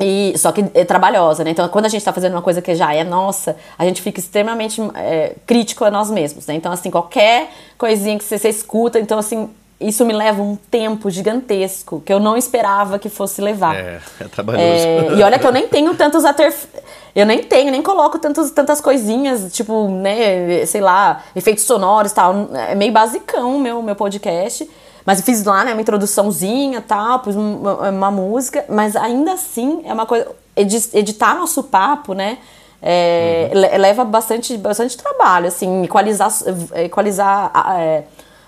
[0.00, 1.50] e, só que é trabalhosa, né?
[1.50, 4.18] Então, quando a gente está fazendo uma coisa que já é nossa, a gente fica
[4.18, 6.54] extremamente é, crítico a nós mesmos, né?
[6.54, 9.50] Então, assim, qualquer coisinha que você, você escuta, então, assim,
[9.80, 13.74] isso me leva um tempo gigantesco que eu não esperava que fosse levar.
[13.74, 14.64] É, é trabalhoso.
[14.64, 16.54] É, e olha que eu nem tenho tantos ater...
[17.14, 22.14] Eu nem tenho, nem coloco tantos, tantas coisinhas, tipo, né, sei lá, efeitos sonoros e
[22.14, 22.48] tal.
[22.54, 24.68] É meio basicão o meu, meu podcast.
[25.04, 29.82] Mas eu fiz lá, né, uma introduçãozinha tal, pus uma, uma música, mas ainda assim
[29.84, 30.26] é uma coisa.
[30.54, 32.38] Editar nosso papo, né?
[32.82, 33.60] É, uhum.
[33.60, 36.30] leva bastante, bastante trabalho, assim, equalizar,
[36.74, 38.02] equalizar é,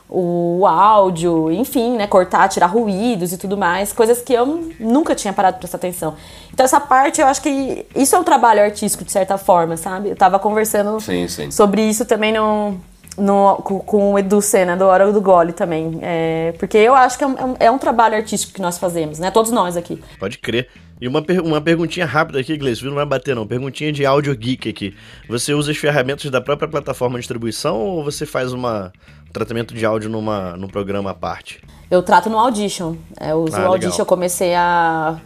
[0.09, 5.33] o áudio, enfim, né, cortar, tirar ruídos e tudo mais, coisas que eu nunca tinha
[5.33, 6.15] parado para prestar atenção.
[6.53, 10.11] Então essa parte eu acho que isso é um trabalho artístico de certa forma, sabe?
[10.11, 11.51] Eu tava conversando sim, sim.
[11.51, 12.75] sobre isso também no,
[13.17, 15.99] no, com, com, o Edu Sena, do Hora do Gole também.
[16.03, 19.31] É, porque eu acho que é um, é um, trabalho artístico que nós fazemos, né?
[19.31, 20.03] Todos nós aqui.
[20.19, 20.69] Pode crer.
[21.01, 23.47] E uma, per uma perguntinha rápida aqui, Gleice, não vai bater não.
[23.47, 24.95] Perguntinha de áudio geek aqui.
[25.29, 28.93] Você usa as ferramentas da própria plataforma de distribuição ou você faz uma,
[29.29, 31.61] um tratamento de áudio numa, num programa à parte?
[31.91, 32.97] Eu trato no Audition.
[33.21, 34.01] É, eu uso ah, o Audition, legal.
[34.01, 35.21] eu comecei a...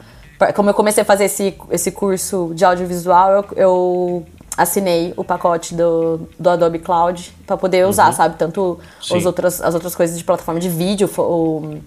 [0.55, 4.27] Como eu comecei a fazer esse, esse curso de audiovisual, eu, eu
[4.59, 8.12] assinei o pacote do, do Adobe Cloud para poder usar, uhum.
[8.12, 8.37] sabe?
[8.37, 11.79] Tanto os outras, as outras coisas de plataforma de vídeo, o,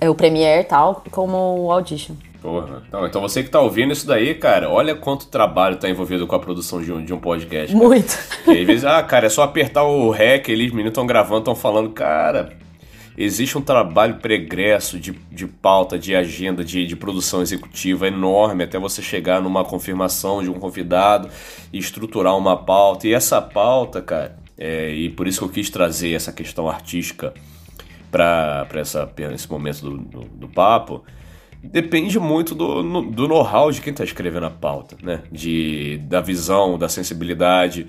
[0.00, 2.16] é, o Premiere e tal, como o Audition.
[2.42, 2.82] Porra.
[2.86, 6.34] Então, então você que tá ouvindo isso daí, cara, olha quanto trabalho tá envolvido com
[6.34, 7.72] a produção de um, de um podcast.
[7.72, 7.88] Cara.
[7.88, 8.18] Muito.
[8.48, 11.54] E às vezes, ah, cara, é só apertar o REC os meninos estão gravando, estão
[11.54, 12.52] falando, cara,
[13.16, 18.78] existe um trabalho pregresso de, de pauta, de agenda, de, de produção executiva enorme até
[18.78, 21.28] você chegar numa confirmação de um convidado
[21.72, 23.06] e estruturar uma pauta.
[23.06, 27.32] E essa pauta, cara, é, e por isso que eu quis trazer essa questão artística
[28.10, 28.66] para
[29.32, 31.04] esse momento do, do, do papo
[31.64, 35.22] depende muito do, do know-how de quem está escrevendo a pauta, né?
[35.32, 37.86] De, da visão, da sensibilidade,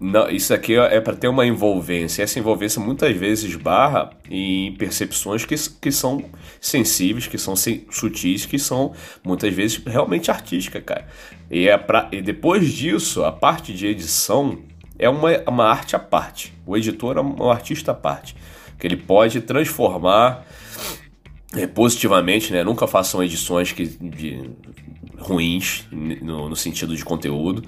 [0.00, 2.22] não, isso aqui é para ter uma envolvência.
[2.22, 6.24] Essa envolvência muitas vezes barra em percepções que, que são
[6.60, 8.92] sensíveis, que são sutis, que são
[9.24, 11.06] muitas vezes realmente artísticas, cara.
[11.50, 14.58] E, é pra, e depois disso, a parte de edição
[14.98, 16.52] é uma, uma arte à parte.
[16.66, 18.36] O editor é um artista à parte.
[18.78, 20.44] Que ele pode transformar
[21.54, 22.64] é, positivamente, né?
[22.64, 24.50] Nunca façam edições que, de,
[25.18, 27.64] ruins no, no sentido de conteúdo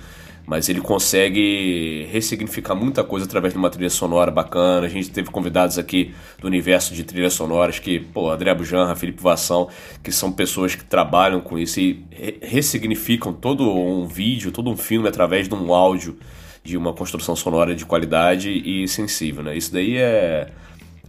[0.47, 4.87] mas ele consegue ressignificar muita coisa através de uma trilha sonora bacana.
[4.87, 9.21] A gente teve convidados aqui do universo de trilhas sonoras que, pô, André Bujanra, Felipe
[9.21, 9.69] Vassão,
[10.05, 12.05] que são pessoas que trabalham com isso e
[12.41, 16.17] ressignificam todo um vídeo, todo um filme através de um áudio
[16.63, 19.57] de uma construção sonora de qualidade e sensível, né?
[19.57, 20.49] Isso daí é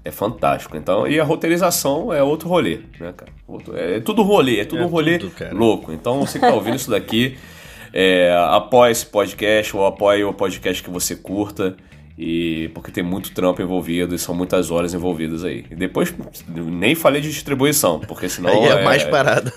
[0.08, 0.78] é fantástico.
[0.78, 3.32] Então, e a roteirização é outro rolê, né, cara?
[3.76, 5.92] é tudo rolê, é tudo é um rolê tudo, louco.
[5.92, 7.38] Então, você que tá ouvindo isso daqui,
[7.94, 11.76] é, apoie esse podcast ou apoie o podcast que você curta.
[12.20, 15.66] E porque tem muito trampo envolvido e são muitas horas envolvidas aí.
[15.70, 16.12] E depois
[16.48, 18.50] nem falei de distribuição, porque senão.
[18.50, 19.54] Aí é, mais parada.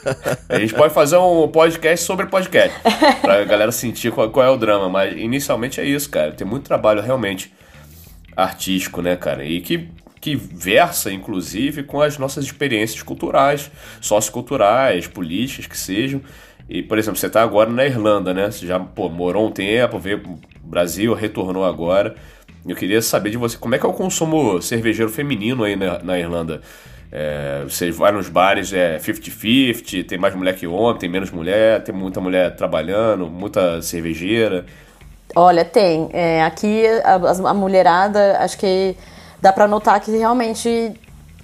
[0.46, 2.78] A gente pode fazer um podcast sobre podcast,
[3.22, 4.90] pra galera sentir qual, qual é o drama.
[4.90, 6.32] Mas inicialmente é isso, cara.
[6.32, 7.50] Tem muito trabalho realmente
[8.36, 9.42] artístico, né, cara?
[9.42, 9.88] E que
[10.20, 13.70] que versa, inclusive, com as nossas experiências culturais,
[14.00, 16.20] socioculturais, políticas que sejam.
[16.70, 18.48] E, por exemplo, você está agora na Irlanda, né?
[18.48, 22.14] Você já pô, morou um tempo, veio pro Brasil, retornou agora.
[22.64, 25.98] Eu queria saber de você como é que é o consumo cervejeiro feminino aí na,
[25.98, 26.60] na Irlanda.
[27.10, 31.82] É, você vai nos bares, é 50-50, tem mais mulher que homem, tem menos mulher,
[31.82, 34.64] tem muita mulher trabalhando, muita cervejeira.
[35.34, 36.08] Olha, tem.
[36.12, 37.14] É, aqui a,
[37.50, 38.94] a, mulherada, acho que
[39.42, 40.92] dá para notar que realmente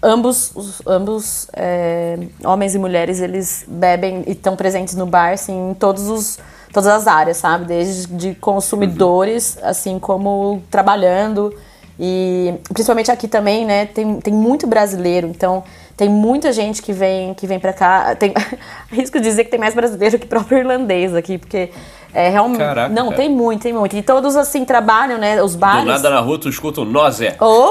[0.07, 5.71] ambos, os, ambos é, homens e mulheres, eles bebem e estão presentes no bar, assim,
[5.71, 6.39] em todos os
[6.73, 7.65] todas as áreas, sabe?
[7.65, 9.69] Desde de consumidores, uhum.
[9.69, 11.55] assim como trabalhando.
[11.99, 15.65] E principalmente aqui também, né, tem, tem muito brasileiro, então
[15.97, 18.15] tem muita gente que vem que vem para cá.
[18.15, 18.35] Tem
[18.93, 21.71] risco de dizer que tem mais brasileiro que próprio irlandês aqui, porque
[22.13, 22.59] é realmente.
[22.59, 23.17] Caraca, não, cara.
[23.17, 23.97] tem muito, tem muito.
[23.97, 25.43] E todos assim trabalham, né?
[25.43, 25.85] Os bares.
[25.85, 27.37] Do nada na rua tu escuta o nós é.
[27.41, 27.71] Oh,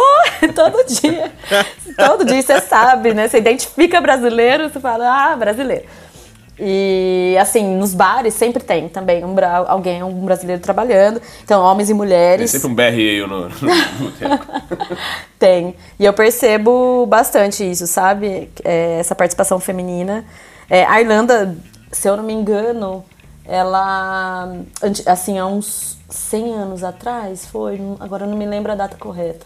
[0.54, 1.32] todo dia.
[1.98, 3.28] todo dia você sabe, né?
[3.28, 5.86] Você identifica brasileiro, você fala, ah, brasileiro.
[6.58, 9.36] E assim, nos bares sempre tem também um,
[9.68, 11.22] alguém, um brasileiro trabalhando.
[11.44, 12.52] Então, homens e mulheres.
[12.52, 14.98] Tem sempre um BR no, no, no
[15.38, 15.76] Tem.
[16.00, 18.50] E eu percebo bastante isso, sabe?
[18.64, 20.26] É, essa participação feminina.
[20.70, 21.58] É, a Irlanda,
[21.92, 23.04] se eu não me engano,
[23.46, 24.56] ela.
[25.06, 27.82] Assim, há uns 100 anos atrás, foi.
[28.00, 29.46] Agora eu não me lembro a data correta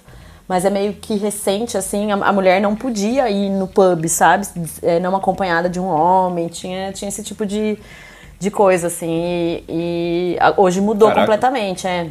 [0.49, 4.47] mas é meio que recente, assim, a, a mulher não podia ir no pub, sabe?
[4.81, 7.77] É, não acompanhada de um homem, tinha, tinha esse tipo de,
[8.39, 11.21] de coisa, assim, e, e hoje mudou Caraca.
[11.21, 12.09] completamente, é.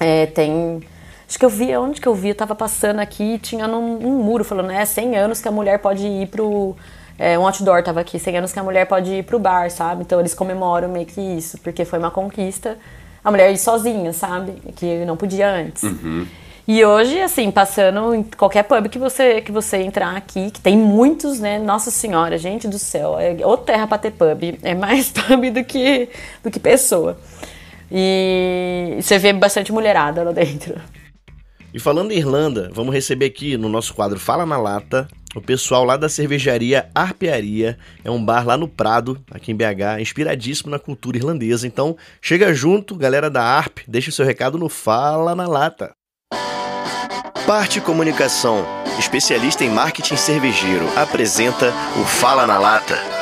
[0.00, 0.26] é.
[0.26, 0.80] Tem...
[1.28, 2.30] Acho que eu vi, onde que eu vi?
[2.30, 5.78] Eu tava passando aqui tinha num, um muro falando, é, 100 anos que a mulher
[5.78, 6.74] pode ir pro...
[7.16, 10.02] É, um outdoor tava aqui, 100 anos que a mulher pode ir pro bar, sabe?
[10.02, 12.76] Então eles comemoram meio que isso, porque foi uma conquista
[13.24, 14.52] a mulher ir sozinha, sabe?
[14.74, 15.84] Que não podia antes.
[15.84, 16.26] Uhum.
[16.74, 20.74] E hoje, assim, passando em qualquer pub que você, que você entrar aqui, que tem
[20.74, 21.58] muitos, né?
[21.58, 24.58] Nossa Senhora, gente do céu, é terra pra ter pub.
[24.64, 26.08] É mais pub do que,
[26.42, 27.18] do que pessoa.
[27.90, 30.80] E você vê bastante mulherada lá dentro.
[31.74, 35.06] E falando em Irlanda, vamos receber aqui no nosso quadro Fala na Lata
[35.36, 37.76] o pessoal lá da cervejaria Arpearia.
[38.02, 41.66] É um bar lá no Prado, aqui em BH, inspiradíssimo na cultura irlandesa.
[41.66, 45.92] Então, chega junto, galera da Arp, deixa o seu recado no Fala na Lata.
[47.46, 48.64] Parte Comunicação,
[49.00, 53.21] especialista em marketing cervejeiro, apresenta o Fala na Lata.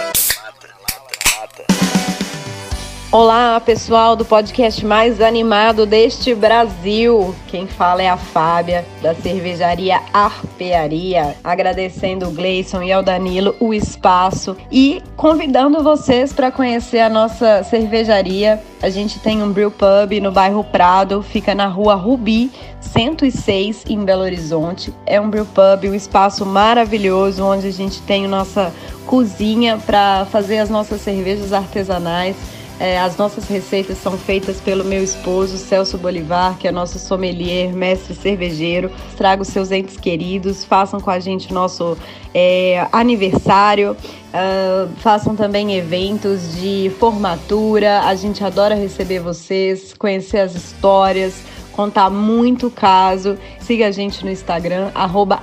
[3.12, 7.34] Olá, pessoal do podcast mais animado deste Brasil.
[7.48, 11.34] Quem fala é a Fábia, da cervejaria Arpearia.
[11.42, 17.64] Agradecendo o Gleison e ao Danilo o espaço e convidando vocês para conhecer a nossa
[17.64, 18.62] cervejaria.
[18.80, 22.48] A gente tem um brew pub no bairro Prado, fica na rua Rubi,
[22.80, 24.94] 106, em Belo Horizonte.
[25.04, 28.72] É um brew pub, um espaço maravilhoso onde a gente tem nossa
[29.04, 32.36] cozinha para fazer as nossas cervejas artesanais
[32.80, 37.74] é, as nossas receitas são feitas pelo meu esposo, Celso Bolivar, que é nosso sommelier,
[37.74, 38.90] mestre cervejeiro.
[39.18, 41.94] Traga os seus entes queridos, façam com a gente o nosso
[42.32, 48.00] é, aniversário, uh, façam também eventos de formatura.
[48.00, 51.34] A gente adora receber vocês, conhecer as histórias,
[51.72, 53.36] contar muito caso.
[53.58, 54.90] Siga a gente no Instagram,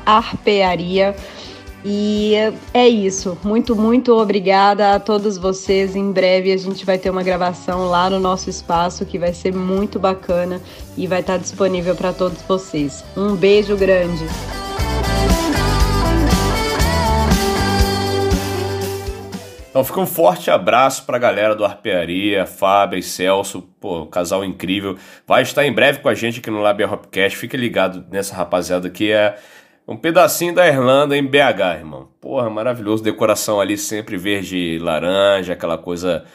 [0.03, 1.15] arpearia.
[1.85, 2.33] E
[2.73, 3.37] é isso.
[3.43, 5.95] Muito, muito obrigada a todos vocês.
[5.95, 9.53] Em breve a gente vai ter uma gravação lá no nosso espaço que vai ser
[9.53, 10.61] muito bacana
[10.97, 13.05] e vai estar disponível para todos vocês.
[13.15, 14.25] Um beijo grande.
[19.77, 24.05] Então fica um forte abraço para a galera do Arpearia, Fábio e Celso, pô, um
[24.07, 24.97] casal incrível.
[25.27, 27.37] Vai estar em breve com a gente aqui no Labia Hopcast.
[27.37, 29.37] Fique ligado nessa rapaziada que é
[29.87, 32.09] um pedacinho da Irlanda em BH, irmão.
[32.19, 33.01] Porra, maravilhoso.
[33.01, 36.25] Decoração ali sempre verde laranja, aquela coisa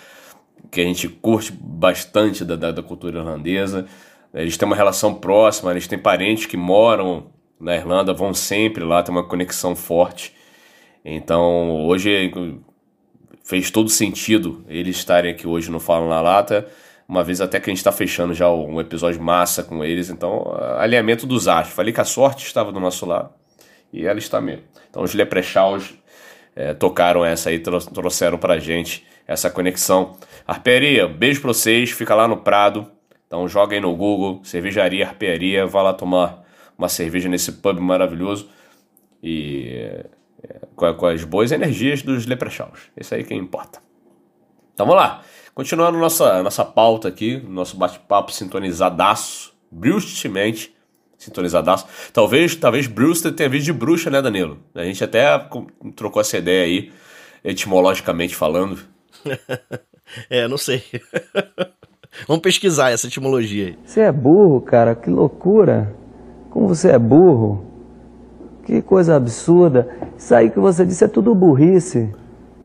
[0.70, 3.86] que a gente curte bastante da, da, da, cultura irlandesa.
[4.32, 7.26] Eles têm uma relação próxima, eles têm parentes que moram
[7.60, 10.34] na Irlanda, vão sempre lá, tem uma conexão forte.
[11.04, 12.32] Então, hoje
[13.44, 16.66] fez todo sentido eles estarem aqui hoje no Fala na Lata,
[17.06, 20.08] uma vez até que a gente está fechando já um episódio massa com eles.
[20.08, 21.76] Então, alinhamento dos astros.
[21.76, 23.41] Falei que a sorte estava do nosso lado
[23.92, 24.64] e ela está mesmo.
[24.88, 25.94] Então os leprechauns
[26.54, 30.16] é, tocaram essa aí, tro trouxeram pra gente essa conexão.
[30.46, 32.90] Arpearia, beijo pra vocês, fica lá no Prado.
[33.26, 36.42] Então joga aí no Google, cervejaria, arpearia, vá lá tomar
[36.76, 38.48] uma cerveja nesse pub maravilhoso.
[39.22, 40.04] E
[40.42, 42.90] é, com, com, as boas energias dos leprechauns.
[42.96, 43.80] Isso aí que importa.
[44.74, 45.22] Então vamos lá.
[45.54, 50.74] Continuando nossa, nossa pauta aqui, nosso bate-papo sintonizadaço, brustemente
[51.24, 51.86] sintonizadaço.
[52.12, 54.58] Talvez, talvez Brewster tenha visto de bruxa, né, Danilo?
[54.74, 55.26] A gente até
[55.94, 56.92] trocou essa ideia aí,
[57.44, 58.78] etimologicamente falando.
[60.28, 60.82] é, não sei.
[62.28, 63.78] Vamos pesquisar essa etimologia aí.
[63.84, 65.94] Você é burro, cara, que loucura.
[66.50, 67.66] Como você é burro.
[68.66, 69.88] Que coisa absurda.
[70.16, 72.12] Isso aí que você disse é tudo burrice.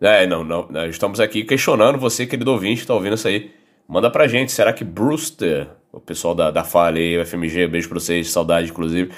[0.01, 0.68] É, não, não.
[0.70, 3.51] Nós estamos aqui questionando você, querido ouvinte, que tá ouvindo isso aí.
[3.88, 7.89] Manda pra gente, será que Brewster, o pessoal da, da Falha aí, o FMG, beijo
[7.89, 9.12] pra vocês, saudade, inclusive.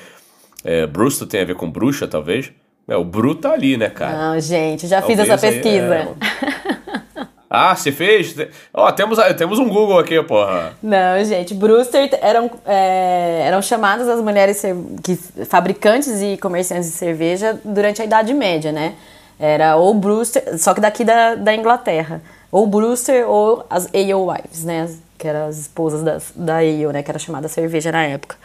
[0.64, 0.88] É,
[1.30, 2.52] tem a ver com bruxa, talvez?
[2.88, 4.18] É, o Bru tá ali, né, cara?
[4.18, 5.94] Não, gente, já talvez fiz essa pesquisa.
[5.94, 7.30] Aí, é...
[7.52, 8.36] Ah, você fez?
[8.72, 10.74] Ó, oh, temos, temos um Google aqui, porra.
[10.84, 14.62] Não, gente, Brewster eram, é, eram chamadas as mulheres
[15.04, 15.16] que,
[15.46, 18.94] fabricantes e comerciantes de cerveja durante a Idade Média, né?
[19.40, 22.22] Era ou Brewster, só que daqui da, da Inglaterra.
[22.52, 24.88] Ou Brewster ou as Ale Wives, né?
[25.20, 27.04] Que eram as esposas das, da Ale, né?
[27.04, 28.36] Que era chamada cerveja na época.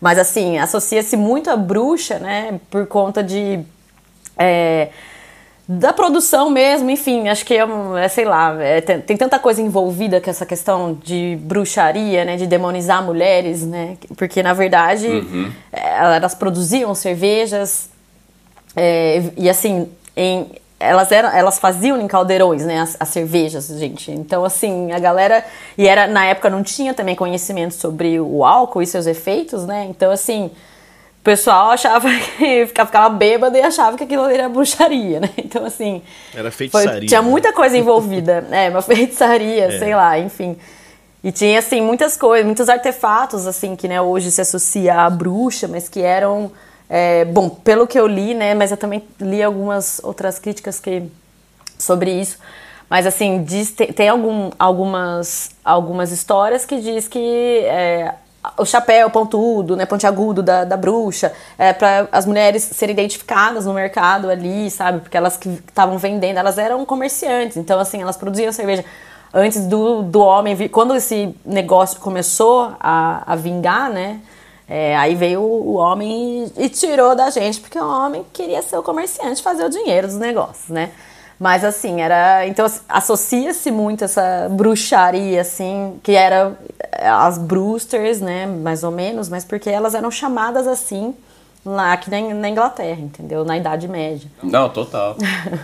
[0.00, 2.58] Mas assim, associa-se muito a bruxa, né?
[2.68, 3.60] Por conta de.
[4.36, 4.88] É,
[5.68, 7.64] da produção mesmo, enfim, acho que é,
[8.02, 12.36] é sei lá, é, tem, tem, tanta coisa envolvida com essa questão de bruxaria, né,
[12.36, 15.52] de demonizar mulheres, né, porque na verdade uhum.
[15.72, 17.88] É, elas produziam cervejas
[18.74, 20.50] é, e assim, em,
[20.82, 24.10] elas eram, elas faziam em caldeirões, né, as, as, cervejas, gente.
[24.10, 25.44] Então assim, a galera
[25.78, 29.86] e era na época não tinha também conhecimento sobre o álcool e seus efeitos, né?
[29.88, 30.50] Então assim,
[31.22, 35.30] o pessoal achava que ficava, ficava bêbado e achava que aquilo era bruxaria, né?
[35.38, 36.02] Então, assim.
[36.34, 36.98] Era feitiçaria.
[36.98, 37.28] Foi, tinha né?
[37.28, 38.44] muita coisa envolvida.
[38.50, 39.78] é, uma feitiçaria, é.
[39.78, 40.56] sei lá, enfim.
[41.22, 45.68] E tinha, assim, muitas coisas, muitos artefatos, assim, que né, hoje se associa à bruxa,
[45.68, 46.50] mas que eram.
[46.94, 48.52] É, bom, pelo que eu li, né?
[48.52, 51.10] Mas eu também li algumas outras críticas que,
[51.78, 52.36] sobre isso.
[52.86, 58.14] Mas assim, diz, tem, algum, algumas, algumas histórias que diz que é,
[58.58, 63.72] o chapéu pontudo, né, pontiagudo da, da bruxa, é, para as mulheres serem identificadas no
[63.72, 65.00] mercado ali, sabe?
[65.00, 68.84] Porque elas que estavam vendendo, elas eram comerciantes, então assim, elas produziam cerveja
[69.32, 70.68] antes do, do homem.
[70.68, 74.20] Quando esse negócio começou a, a vingar, né?
[74.68, 78.76] É, aí veio o, homem e, e tirou da gente, porque o homem queria ser
[78.76, 80.90] o comerciante, fazer o dinheiro dos negócios, né?
[81.38, 82.46] Mas assim, era.
[82.46, 88.46] Então associa-se muito essa bruxaria, assim, que era eh, as Brewsters, né?
[88.46, 91.14] Mais ou menos, mas porque elas eram chamadas assim
[91.64, 93.44] lá aqui na Inglaterra, entendeu?
[93.44, 94.28] Na Idade Média.
[94.42, 95.16] Não, total.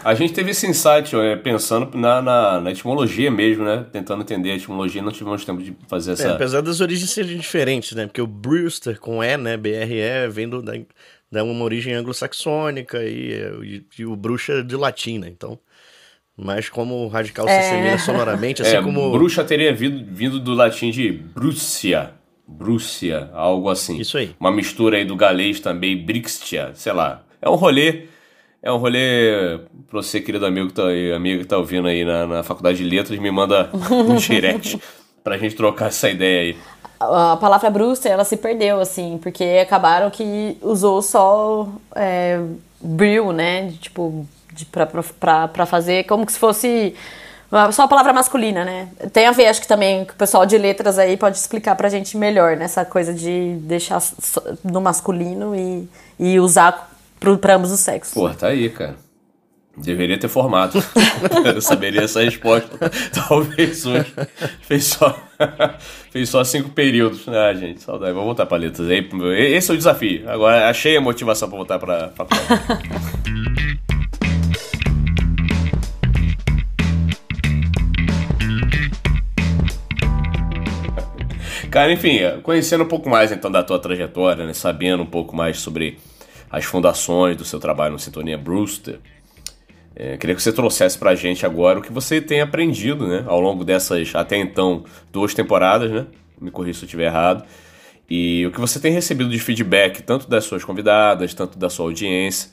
[0.04, 3.84] A gente teve esse insight é, pensando na, na, na, etimologia mesmo, né?
[3.92, 6.28] Tentando entender a etimologia, não tivemos tempo de fazer essa.
[6.28, 8.06] É, apesar das origens serem diferentes, né?
[8.06, 9.56] Porque o Brewster com E, né?
[9.56, 10.72] B-R-E, vem do, da,
[11.30, 13.32] da uma origem anglo-saxônica e,
[13.64, 15.28] e, e, o bruxa de latim, né?
[15.28, 15.58] Então.
[16.40, 17.50] Mas como o radical é.
[17.50, 19.10] se assemelha sonoramente, assim é, como.
[19.10, 22.12] Bruxa teria vindo, vindo do latim de Brúcia.
[22.50, 23.98] Brúcia, algo assim.
[23.98, 24.34] Isso aí.
[24.40, 27.20] Uma mistura aí do galês também, Brixtia, sei lá.
[27.42, 28.04] É um rolê.
[28.62, 32.04] É um rolê pra você, querido amigo que tá, aí, amigo que tá ouvindo aí
[32.04, 34.80] na, na faculdade de letras, me manda um direct
[35.22, 36.56] pra gente trocar essa ideia aí.
[36.98, 42.40] A palavra Brúcia, ela se perdeu, assim, porque acabaram que usou só é,
[42.80, 43.72] brew, né?
[43.80, 44.26] Tipo,
[45.20, 46.94] para fazer como se fosse
[47.72, 48.88] só a palavra masculina, né?
[49.12, 51.88] Tem a ver, acho que também, que o pessoal de letras aí pode explicar pra
[51.88, 52.86] gente melhor, nessa né?
[52.86, 54.02] coisa de deixar
[54.62, 55.88] no masculino e,
[56.18, 58.12] e usar pro, pra ambos os sexos.
[58.12, 58.96] Pô, tá aí, cara.
[59.76, 60.82] Deveria ter formado.
[61.54, 62.90] Eu saberia essa resposta.
[63.28, 64.12] Talvez hoje.
[64.62, 65.16] Fez só,
[66.10, 67.26] fez só cinco períodos.
[67.28, 68.12] Ah, gente, saudade.
[68.12, 68.88] Vou voltar pra letras.
[68.90, 70.28] Esse é o desafio.
[70.28, 73.78] Agora achei a motivação pra voltar pra faculdade.
[81.70, 85.58] Cara, enfim, conhecendo um pouco mais então da tua trajetória, né, sabendo um pouco mais
[85.58, 85.98] sobre
[86.50, 88.98] as fundações do seu trabalho no Sintonia Brewster,
[89.94, 93.38] é, queria que você trouxesse pra gente agora o que você tem aprendido, né, ao
[93.38, 96.06] longo dessas até então duas temporadas, né?
[96.40, 97.44] Me corrija se eu estiver errado.
[98.08, 101.86] E o que você tem recebido de feedback, tanto das suas convidadas, tanto da sua
[101.86, 102.50] audiência,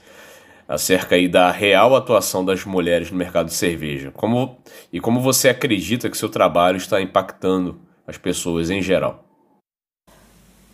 [0.68, 4.11] acerca aí da real atuação das mulheres no mercado de cerveja.
[4.11, 4.59] Como,
[4.91, 9.24] e como você acredita que seu trabalho está impactando as pessoas em geral?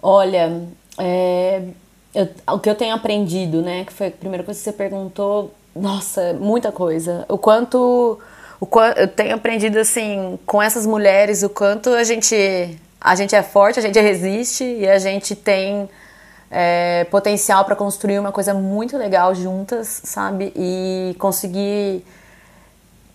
[0.01, 0.67] Olha,
[0.97, 1.61] é,
[2.13, 5.53] eu, o que eu tenho aprendido, né, que foi a primeira coisa que você perguntou,
[5.75, 7.25] nossa, muita coisa.
[7.29, 8.19] O quanto,
[8.59, 13.35] o quanto eu tenho aprendido assim com essas mulheres, o quanto a gente, a gente
[13.35, 15.89] é forte, a gente resiste e a gente tem
[16.49, 20.51] é, potencial para construir uma coisa muito legal juntas, sabe?
[20.55, 22.03] E conseguir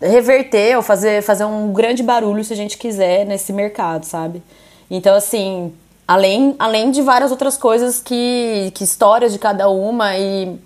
[0.01, 4.43] reverter ou fazer, fazer um grande barulho se a gente quiser nesse mercado, sabe?
[4.91, 5.73] Então, assim,
[6.07, 10.59] além, além de várias outras coisas que, que histórias de cada uma e,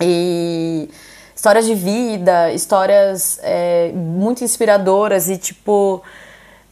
[0.00, 0.88] e
[1.34, 6.02] histórias de vida, histórias é, muito inspiradoras e tipo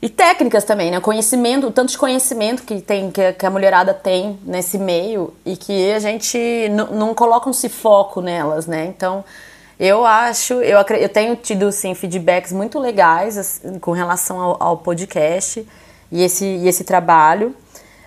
[0.00, 1.00] e técnicas também, né?
[1.00, 5.90] Conhecimento, tanto de conhecimento que tem que, que a mulherada tem nesse meio e que
[5.92, 6.38] a gente
[6.68, 8.86] não coloca um foco nelas, né?
[8.86, 9.24] Então,
[9.78, 14.76] eu acho, eu, eu tenho tido sim feedbacks muito legais assim, com relação ao, ao,
[14.78, 15.66] podcast
[16.10, 17.54] e esse, e esse trabalho.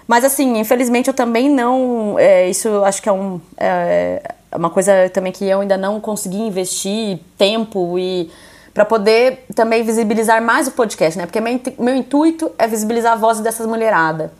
[0.07, 2.17] Mas assim, infelizmente eu também não.
[2.17, 4.21] É, isso acho que é, um, é
[4.55, 8.31] uma coisa também que eu ainda não consegui investir tempo e
[8.73, 11.27] para poder também visibilizar mais o podcast, né?
[11.27, 14.31] Porque meu, meu intuito é visibilizar a voz dessas mulherada.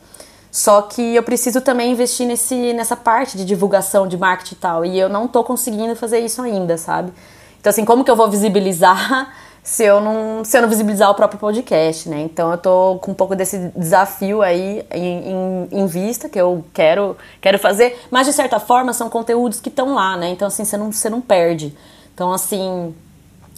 [0.50, 4.84] Só que eu preciso também investir nesse, nessa parte de divulgação, de marketing e tal.
[4.84, 7.12] E eu não tô conseguindo fazer isso ainda, sabe?
[7.60, 9.32] Então, assim, como que eu vou visibilizar
[9.62, 12.22] se eu não, se eu não visibilizar o próprio podcast, né?
[12.22, 16.64] Então eu tô com um pouco desse desafio aí em, em, em, vista, que eu
[16.72, 20.30] quero, quero fazer, mas de certa forma são conteúdos que estão lá, né?
[20.30, 21.76] Então assim, você não, você não perde.
[22.14, 22.94] Então assim,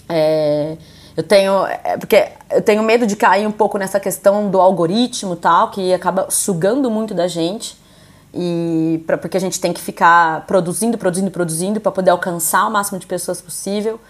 [0.08, 0.76] é,
[1.16, 1.66] eu tenho.
[1.66, 5.92] É, porque eu tenho medo de cair um pouco nessa questão do algoritmo tal, que
[5.92, 7.76] acaba sugando muito da gente.
[8.34, 12.70] E pra, porque a gente tem que ficar produzindo, produzindo, produzindo para poder alcançar o
[12.70, 14.00] máximo de pessoas possível.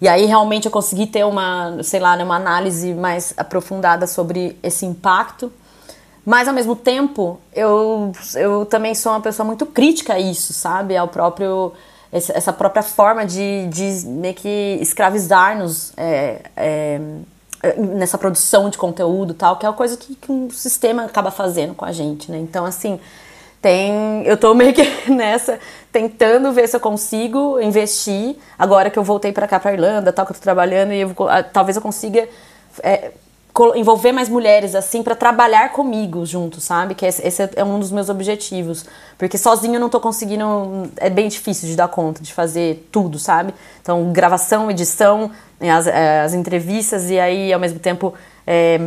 [0.00, 4.58] E aí realmente eu consegui ter uma, sei lá, né, uma análise mais aprofundada sobre
[4.62, 5.50] esse impacto.
[6.24, 10.96] Mas ao mesmo tempo, eu, eu também sou uma pessoa muito crítica a isso, sabe?
[10.96, 11.72] Ao próprio
[12.16, 17.00] essa própria forma de, de meio que escravizar-nos é, é,
[17.76, 21.74] nessa produção de conteúdo tal, que é uma coisa que, que um sistema acaba fazendo
[21.74, 22.38] com a gente, né?
[22.38, 22.98] Então, assim,
[23.60, 25.58] tem, eu tô meio que nessa,
[25.90, 30.24] tentando ver se eu consigo investir, agora que eu voltei para cá, para Irlanda, tal,
[30.26, 31.14] que eu tô trabalhando, e eu,
[31.52, 32.28] talvez eu consiga
[32.82, 33.12] é,
[33.74, 36.94] envolver mais mulheres assim para trabalhar comigo junto, sabe?
[36.94, 38.84] Que esse, esse, é um dos meus objetivos,
[39.16, 40.44] porque sozinho eu não tô conseguindo,
[40.96, 43.54] é bem difícil de dar conta de fazer tudo, sabe?
[43.80, 48.14] Então gravação, edição, né, as, é, as entrevistas e aí ao mesmo tempo
[48.46, 48.78] é,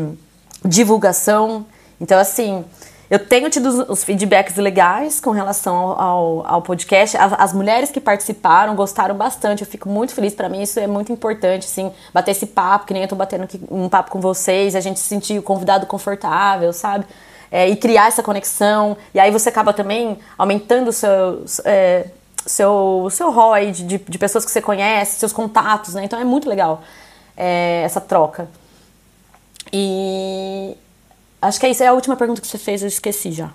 [0.63, 1.65] divulgação.
[1.99, 2.63] Então assim,
[3.09, 7.17] eu tenho tido os feedbacks legais com relação ao, ao, podcast.
[7.17, 9.63] As, as, mulheres que participaram gostaram bastante.
[9.63, 10.35] Eu fico muito feliz.
[10.35, 13.47] Para mim, isso é muito importante, assim, bater esse papo, que nem eu tô batendo
[13.71, 17.05] um papo com vocês, a gente se sentir convidado confortável, sabe?
[17.51, 18.95] É, e criar essa conexão.
[19.11, 21.43] E aí você acaba também aumentando o seu.
[21.65, 22.05] É,
[22.45, 26.03] seu, seu rol de, de, de, pessoas que você conhece, seus contatos, né?
[26.05, 26.81] Então é muito legal
[27.37, 28.47] é, essa troca.
[29.71, 30.75] E,
[31.41, 31.83] Acho que é isso.
[31.83, 33.51] É a última pergunta que você fez, eu esqueci já.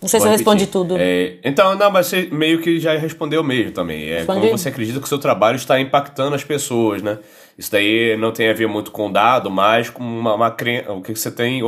[0.00, 0.72] Não sei Pode se eu respondi repetir.
[0.72, 0.96] tudo.
[0.98, 4.08] É, então, não, mas você meio que já respondeu mesmo também.
[4.08, 4.40] É Respondi?
[4.40, 7.18] como você acredita que o seu trabalho está impactando as pessoas, né?
[7.56, 10.56] Isso daí não tem a ver muito com dado, mas com uma, uma
[10.90, 11.60] o que você tem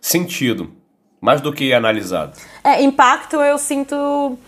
[0.00, 0.70] sentido,
[1.20, 2.38] mais do que analisado.
[2.62, 4.38] É, impacto eu sinto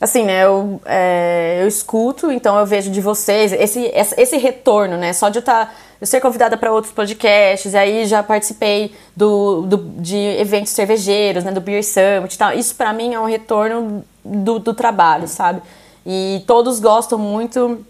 [0.00, 5.12] assim, né, eu, é, eu escuto, então eu vejo de vocês esse, esse retorno, né,
[5.12, 9.62] só de eu estar, tá, eu ser convidada para outros podcasts, aí já participei do,
[9.62, 13.26] do, de eventos cervejeiros, né, do Beer Summit e tal, isso para mim é um
[13.26, 15.60] retorno do, do trabalho, sabe,
[16.06, 17.84] e todos gostam muito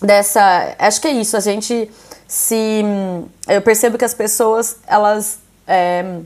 [0.00, 1.90] dessa, acho que é isso, a gente
[2.26, 2.82] se,
[3.46, 6.20] eu percebo que as pessoas, elas é,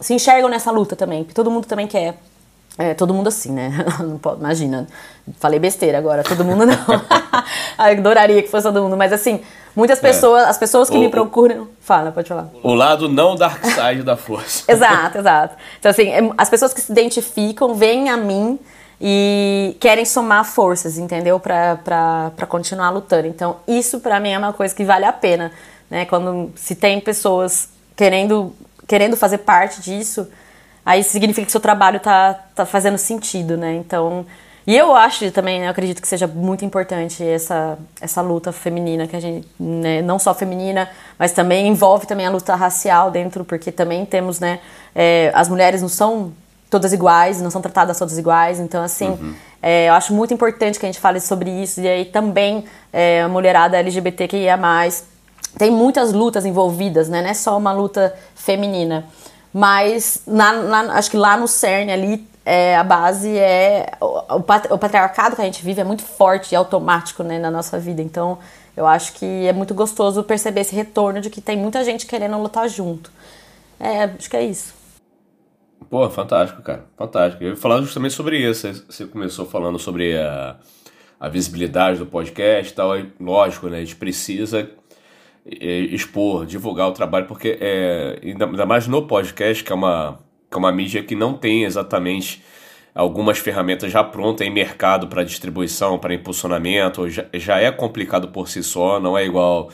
[0.00, 2.18] se enxergam nessa luta também, que todo mundo também quer
[2.78, 3.84] é, todo mundo assim, né?
[4.00, 4.88] Não pode, imagina.
[5.38, 6.76] Falei besteira agora, todo mundo não.
[7.78, 9.40] Adoraria que fosse todo mundo, mas assim,
[9.74, 10.48] muitas pessoas, é.
[10.48, 11.68] as pessoas que o, me procuram.
[11.80, 12.48] Fala, pode falar.
[12.62, 14.64] O lado não dark side da força.
[14.70, 15.56] exato, exato.
[15.78, 18.58] Então, assim, é, as pessoas que se identificam vêm a mim
[19.00, 21.40] e querem somar forças, entendeu?
[21.40, 23.26] Pra, pra, pra continuar lutando.
[23.26, 25.50] Então, isso pra mim é uma coisa que vale a pena,
[25.90, 26.04] né?
[26.04, 28.52] Quando se tem pessoas querendo,
[28.86, 30.28] querendo fazer parte disso
[30.84, 33.74] aí significa que seu trabalho tá, tá fazendo sentido, né?
[33.74, 34.26] Então,
[34.66, 39.16] e eu acho também, eu acredito que seja muito importante essa, essa luta feminina, que
[39.16, 40.88] a gente, né, não só feminina,
[41.18, 44.60] mas também envolve também a luta racial dentro, porque também temos, né,
[44.94, 46.32] é, as mulheres não são
[46.70, 49.34] todas iguais, não são tratadas todas iguais, então assim, uhum.
[49.60, 53.22] é, eu acho muito importante que a gente fale sobre isso, e aí também é,
[53.22, 54.58] a mulherada LGBTQIA+,
[55.58, 59.06] tem muitas lutas envolvidas, né, não é só uma luta feminina.
[59.52, 63.92] Mas na, na, acho que lá no CERN ali é, a base é.
[64.00, 67.78] O, o patriarcado que a gente vive é muito forte e automático né, na nossa
[67.78, 68.02] vida.
[68.02, 68.38] Então,
[68.76, 72.36] eu acho que é muito gostoso perceber esse retorno de que tem muita gente querendo
[72.38, 73.12] lutar junto.
[73.78, 74.74] É, acho que é isso.
[75.88, 76.84] Pô, fantástico, cara.
[76.96, 77.44] Fantástico.
[77.44, 78.66] Eu ia falar justamente sobre isso.
[78.88, 80.56] Você começou falando sobre a,
[81.20, 82.98] a visibilidade do podcast e tal.
[82.98, 83.78] E, lógico, né?
[83.78, 84.70] A gente precisa
[85.46, 90.18] é, expor, divulgar o trabalho, porque é, ainda mais no podcast, que é uma,
[90.52, 92.44] que é uma mídia que não tem exatamente
[92.94, 98.48] algumas ferramentas já prontas em mercado para distribuição, para impulsionamento, já, já é complicado por
[98.48, 99.70] si só, não é igual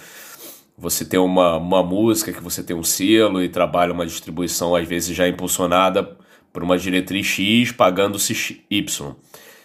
[0.77, 4.87] você ter uma, uma música que você tem um selo e trabalha uma distribuição às
[4.87, 6.17] vezes já impulsionada
[6.53, 9.17] por uma diretriz X pagando-se Y.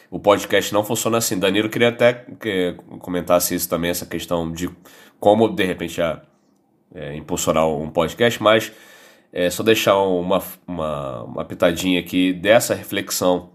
[0.09, 1.39] O podcast não funciona assim.
[1.39, 4.69] Danilo queria até que comentasse isso também, essa questão de
[5.19, 6.19] como de repente é,
[6.93, 8.71] é, impulsionar um podcast, mas
[9.33, 13.49] é só deixar uma, uma, uma pitadinha aqui dessa reflexão,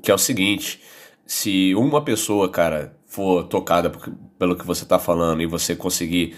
[0.00, 0.80] que é o seguinte:
[1.26, 3.90] se uma pessoa, cara, for tocada
[4.38, 6.36] pelo que você está falando e você conseguir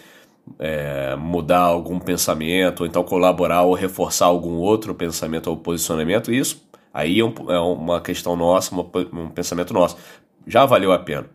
[0.59, 6.67] é, mudar algum pensamento, ou então colaborar ou reforçar algum outro pensamento ou posicionamento, isso
[6.93, 9.99] aí é, um, é uma questão nossa, um pensamento nosso.
[10.47, 11.27] Já valeu a pena.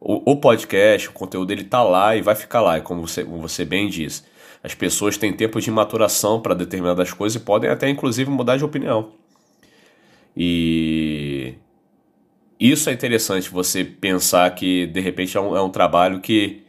[0.00, 3.40] O, o podcast, o conteúdo ele tá lá e vai ficar lá, como você, como
[3.40, 4.24] você bem diz.
[4.68, 8.64] As pessoas têm tempo de maturação para determinadas coisas e podem até inclusive mudar de
[8.64, 9.12] opinião.
[10.36, 11.54] E
[12.60, 16.64] isso é interessante você pensar que de repente é um, é um trabalho que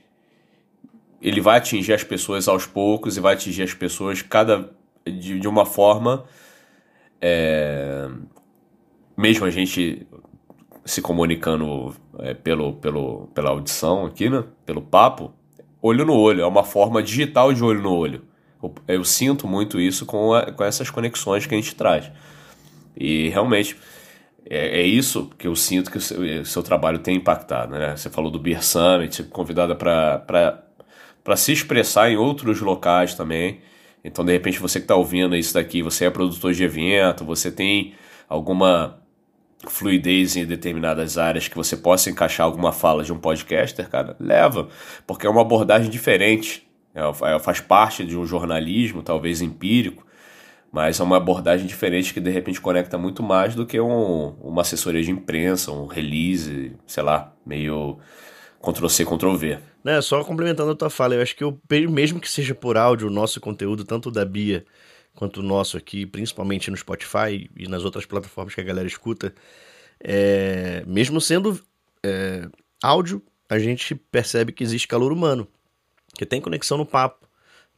[1.22, 4.72] ele vai atingir as pessoas aos poucos e vai atingir as pessoas cada
[5.06, 6.24] de, de uma forma
[7.22, 8.08] é,
[9.18, 10.08] mesmo a gente
[10.86, 14.46] se comunicando é, pelo, pelo, pela audição aqui, né?
[14.66, 15.34] Pelo papo,
[15.82, 18.22] olho no olho, é uma forma digital de olho no olho.
[18.88, 22.12] Eu, sinto muito isso com, a, com essas conexões que a gente traz.
[22.96, 23.78] E realmente
[24.46, 27.74] é, é isso que eu sinto que o seu, seu, trabalho tem impactado.
[27.74, 27.96] Né?
[27.96, 33.62] Você falou do Beer Summit, convidada para se expressar em outros locais também.
[34.04, 37.52] Então, de repente, você que está ouvindo isso daqui, você é produtor de evento, você
[37.52, 37.94] tem
[38.28, 39.00] alguma
[39.68, 44.70] fluidez em determinadas áreas que você possa encaixar alguma fala de um podcaster, cara, leva,
[45.06, 46.68] porque é uma abordagem diferente.
[46.96, 47.02] É,
[47.36, 50.06] é faz parte de um jornalismo, talvez empírico,
[50.72, 54.62] mas é uma abordagem diferente que de repente conecta muito mais do que um, uma
[54.62, 57.98] assessoria de imprensa, um release, sei lá, meio
[58.62, 59.60] Ctrl-C, Ctrl-V.
[59.84, 63.08] Né, só complementando a tua fala, eu acho que eu, mesmo que seja por áudio,
[63.08, 64.66] o nosso conteúdo, tanto da Bia
[65.16, 69.34] quanto o nosso aqui, principalmente no Spotify e nas outras plataformas que a galera escuta,
[70.00, 71.60] é, mesmo sendo
[72.04, 72.48] é,
[72.82, 75.48] áudio, a gente percebe que existe calor humano,
[76.16, 77.30] que tem conexão no papo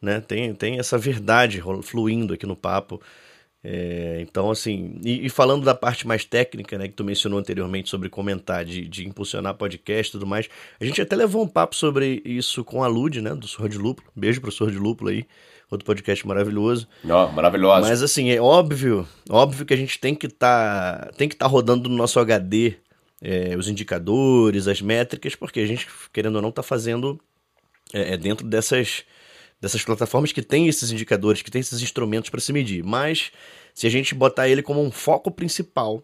[0.01, 0.19] né?
[0.19, 3.01] Tem, tem essa verdade fluindo aqui no papo.
[3.63, 7.91] É, então, assim, e, e, falando da parte mais técnica, né, que tu mencionou anteriormente
[7.91, 11.75] sobre comentar, de, de impulsionar podcast e tudo mais, a gente até levou um papo
[11.75, 14.07] sobre isso com a Lud, né, do Surra de Lúpulo.
[14.15, 15.27] Beijo pro Surra de Lúpulo aí,
[15.71, 16.87] outro podcast maravilhoso.
[17.07, 17.81] Ó, oh, maravilhoso.
[17.81, 21.51] Mas, assim, é óbvio, óbvio que a gente tem que tá, tem que estar tá
[21.51, 22.75] rodando no nosso HD
[23.21, 27.19] é, os indicadores, as métricas, porque a gente, querendo ou não, tá fazendo
[27.93, 29.03] é, é dentro dessas
[29.61, 32.83] dessas plataformas que tem esses indicadores, que tem esses instrumentos para se medir.
[32.83, 33.31] Mas
[33.75, 36.03] se a gente botar ele como um foco principal,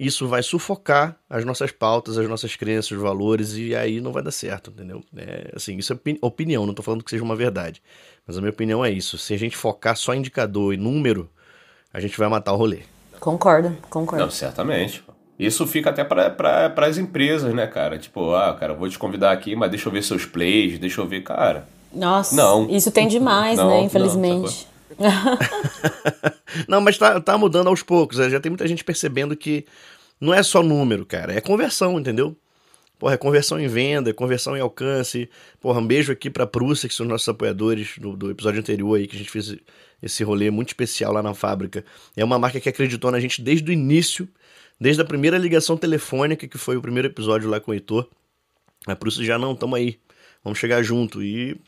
[0.00, 4.22] isso vai sufocar as nossas pautas, as nossas crenças, os valores, e aí não vai
[4.22, 5.04] dar certo, entendeu?
[5.14, 7.82] É, assim, isso é opinião, não estou falando que seja uma verdade.
[8.26, 9.18] Mas a minha opinião é isso.
[9.18, 11.28] Se a gente focar só em indicador e número,
[11.92, 12.80] a gente vai matar o rolê.
[13.20, 14.24] Concordo, concordo.
[14.24, 15.04] Não, certamente.
[15.38, 17.98] Isso fica até para as empresas, né, cara?
[17.98, 21.06] Tipo, ah, cara, vou te convidar aqui, mas deixa eu ver seus plays, deixa eu
[21.06, 21.68] ver, cara.
[21.92, 22.70] Nossa, não.
[22.70, 23.82] isso tem demais, não, né?
[23.82, 24.64] Infelizmente.
[24.64, 24.70] Não,
[26.68, 28.18] não, mas tá, tá mudando aos poucos.
[28.18, 28.30] Né?
[28.30, 29.66] Já tem muita gente percebendo que
[30.20, 32.36] não é só número, cara, é conversão, entendeu?
[32.98, 35.30] Porra, é conversão em venda, é conversão em alcance.
[35.58, 39.06] Porra, um beijo aqui pra Prússia, que são nossos apoiadores do, do episódio anterior aí,
[39.06, 39.56] que a gente fez
[40.02, 41.82] esse rolê muito especial lá na fábrica.
[42.14, 44.28] É uma marca que acreditou na gente desde o início,
[44.78, 48.06] desde a primeira ligação telefônica, que foi o primeiro episódio lá com o Heitor.
[48.86, 49.98] A Prússia já não, tamo aí,
[50.44, 51.22] vamos chegar junto.
[51.22, 51.58] E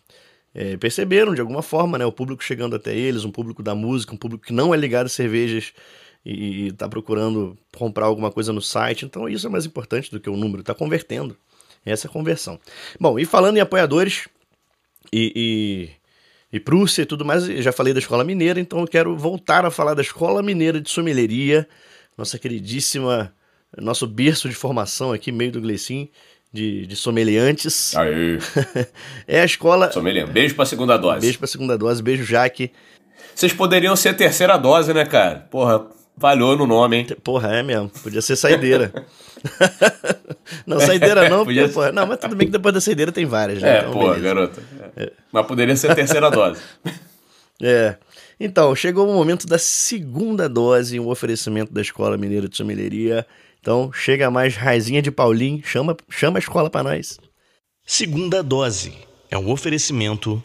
[0.54, 2.04] é, perceberam de alguma forma, né?
[2.04, 5.06] O público chegando até eles, um público da música, um público que não é ligado
[5.06, 5.72] a cervejas
[6.24, 9.04] e está procurando comprar alguma coisa no site.
[9.04, 11.36] Então isso é mais importante do que o número, está convertendo.
[11.84, 12.60] Essa é a conversão.
[13.00, 14.28] Bom, e falando em apoiadores
[15.12, 15.90] e,
[16.52, 19.64] e, e Prússia e tudo mais, já falei da Escola Mineira, então eu quero voltar
[19.64, 21.68] a falar da Escola Mineira de Sommelieria,
[22.16, 23.34] nossa queridíssima,
[23.76, 26.08] nosso berço de formação aqui, meio do Glecim
[26.52, 27.96] de, de sommeliantes.
[27.96, 28.38] Aê.
[29.26, 29.90] é a escola.
[29.90, 30.26] Sommelier.
[30.26, 31.20] Beijo pra segunda dose.
[31.20, 32.70] Beijo pra segunda dose, beijo, Jaque.
[33.34, 35.46] Vocês poderiam ser terceira dose, né, cara?
[35.50, 35.86] Porra,
[36.18, 37.06] Falhou no nome, hein?
[37.24, 37.88] Porra, é mesmo.
[37.88, 38.92] Podia ser saideira.
[40.66, 43.24] não, saideira não, porque, Podia- porra, não, mas tudo bem que depois da saideira tem
[43.24, 43.78] várias, né?
[43.78, 44.20] É, Então, beleza.
[44.20, 44.62] garota.
[45.32, 46.60] Mas poderia ser terceira dose.
[47.64, 47.96] É.
[48.40, 53.24] Então, chegou o momento da segunda dose, um oferecimento da Escola Mineira de Sommelieria.
[53.62, 57.20] Então, chega mais raizinha de Paulinho, chama, chama a escola pra nós.
[57.86, 58.92] Segunda dose
[59.30, 60.42] é um oferecimento.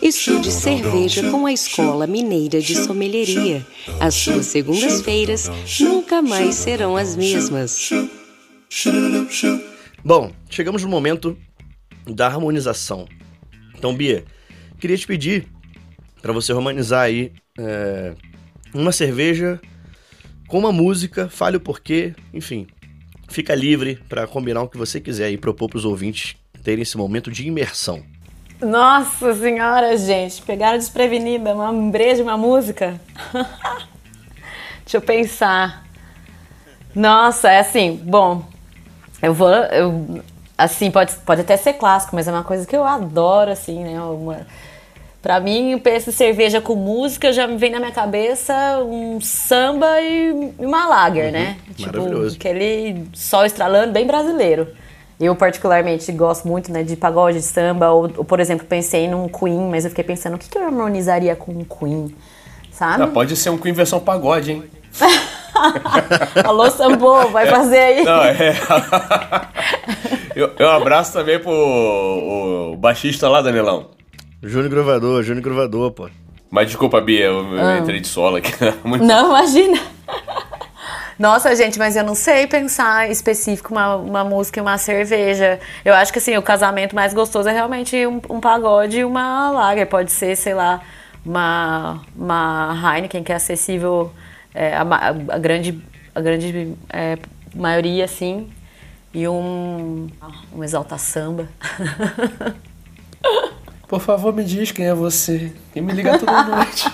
[0.00, 3.64] Estude cerveja com a Escola Mineira de Sommelieria.
[4.00, 7.90] As suas segundas-feiras nunca mais serão as mesmas.
[10.02, 11.36] Bom, chegamos no momento
[12.06, 13.06] da harmonização.
[13.76, 14.24] Então, Bia,
[14.80, 15.46] queria te pedir
[16.22, 18.14] para você harmonizar aí é,
[18.72, 19.60] uma cerveja
[20.46, 22.66] com uma música, fale o porquê, enfim.
[23.28, 26.96] Fica livre para combinar o que você quiser e propor para os ouvintes terem esse
[26.96, 28.02] momento de imersão.
[28.60, 33.00] Nossa senhora, gente, pegaram desprevenida, uma breja, uma música.
[34.82, 35.84] Deixa eu pensar.
[36.94, 38.42] Nossa, é assim, bom,
[39.20, 40.22] eu vou, eu,
[40.56, 44.00] assim, pode, pode até ser clássico, mas é uma coisa que eu adoro, assim, né,
[44.00, 44.46] uma,
[45.26, 50.52] pra mim, penso cerveja com música, já me vem na minha cabeça um samba e
[50.56, 51.56] uma lager, né?
[51.80, 52.36] maravilhoso.
[52.36, 54.68] aquele sol estralando, bem brasileiro.
[55.18, 59.26] Eu, particularmente, gosto muito né, de pagode, de samba, ou, ou, por exemplo, pensei num
[59.26, 62.14] Queen, mas eu fiquei pensando, o que, que eu harmonizaria com um Queen?
[62.70, 63.02] Sabe?
[63.02, 64.64] Ah, pode ser um Queen versão pagode, hein?
[66.44, 68.04] Alô, Sambo, vai fazer aí.
[68.04, 68.54] Não, é.
[70.36, 73.96] eu, eu abraço também pro o baixista lá, Danilão.
[74.46, 76.08] Júnior Gravador, Júnior Gravador, pô.
[76.50, 77.78] Mas desculpa, Bia, eu, eu Ah.
[77.78, 78.52] entrei de solo aqui.
[78.84, 79.80] Muito- Não, imagina.
[81.18, 85.58] Nossa, gente, mas eu não sei pensar específico uma, uma música e uma cerveja.
[85.84, 89.50] Eu acho que assim, o casamento mais gostoso é realmente um, um pagode e uma
[89.50, 89.86] lager.
[89.86, 90.80] Pode ser, sei lá,
[91.24, 94.12] uma, uma Heineken que é acessível
[94.54, 95.82] é, a, a grande,
[96.14, 97.16] a grande é,
[97.54, 98.48] maioria, assim.
[99.14, 100.08] E um,
[100.54, 101.48] um exalta samba.
[103.88, 105.52] Por favor, me diz quem é você.
[105.74, 106.88] E me liga toda noite.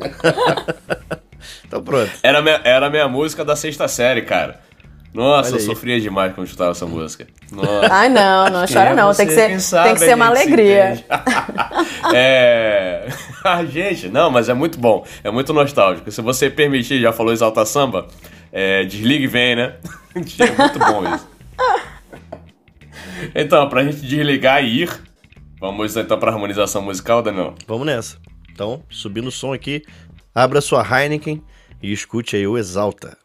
[1.66, 2.10] Então pronto.
[2.20, 4.58] Era a minha, era a minha música da sexta série, cara.
[5.14, 7.28] Nossa, eu sofria demais quando escutava essa música.
[7.52, 7.92] Nossa.
[7.92, 9.06] Ai, não, não Quem chora é não.
[9.06, 9.24] você?
[9.24, 10.92] Tem que ser, sabe tem que ser a uma se alegria.
[10.92, 11.04] entende.
[12.14, 13.08] é.
[13.42, 15.02] Ah, gente, não, mas é muito bom.
[15.24, 16.10] É muito nostálgico.
[16.10, 18.06] Se você permitir, já falou Exalta Samba,
[18.52, 19.76] é, desliga e vem, né?
[20.14, 20.18] é
[20.58, 21.26] muito bom isso.
[23.34, 24.90] Então, pra gente desligar e ir,
[25.60, 27.54] vamos então pra harmonização musical, Daniel?
[27.66, 28.18] Vamos nessa.
[28.50, 29.82] Então, subindo o som aqui,
[30.34, 31.42] abra sua Heineken
[31.82, 33.16] e escute aí o Exalta.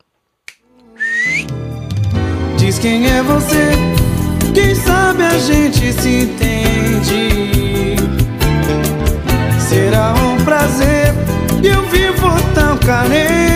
[2.57, 3.71] Diz quem é você,
[4.53, 7.95] quem sabe a gente se entende.
[9.59, 11.13] Será um prazer,
[11.63, 13.54] eu vivo tão carente.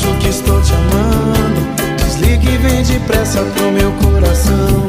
[0.00, 1.60] Acho que estou te amando.
[2.22, 4.88] E vem depressa pro meu coração.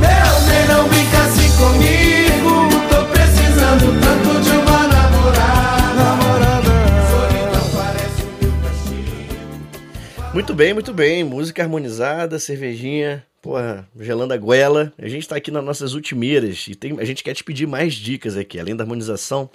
[0.00, 2.68] Meu bem, não brinca assim comigo.
[2.88, 5.94] Tô precisando tanto de uma namorada.
[5.96, 6.70] Namorada.
[10.32, 11.24] Muito bem, muito bem.
[11.24, 14.92] Música harmonizada, cervejinha, porra, gelando a goela.
[14.98, 17.94] A gente tá aqui nas nossas ultimeiras e tem, a gente quer te pedir mais
[17.94, 19.50] dicas aqui, além da harmonização.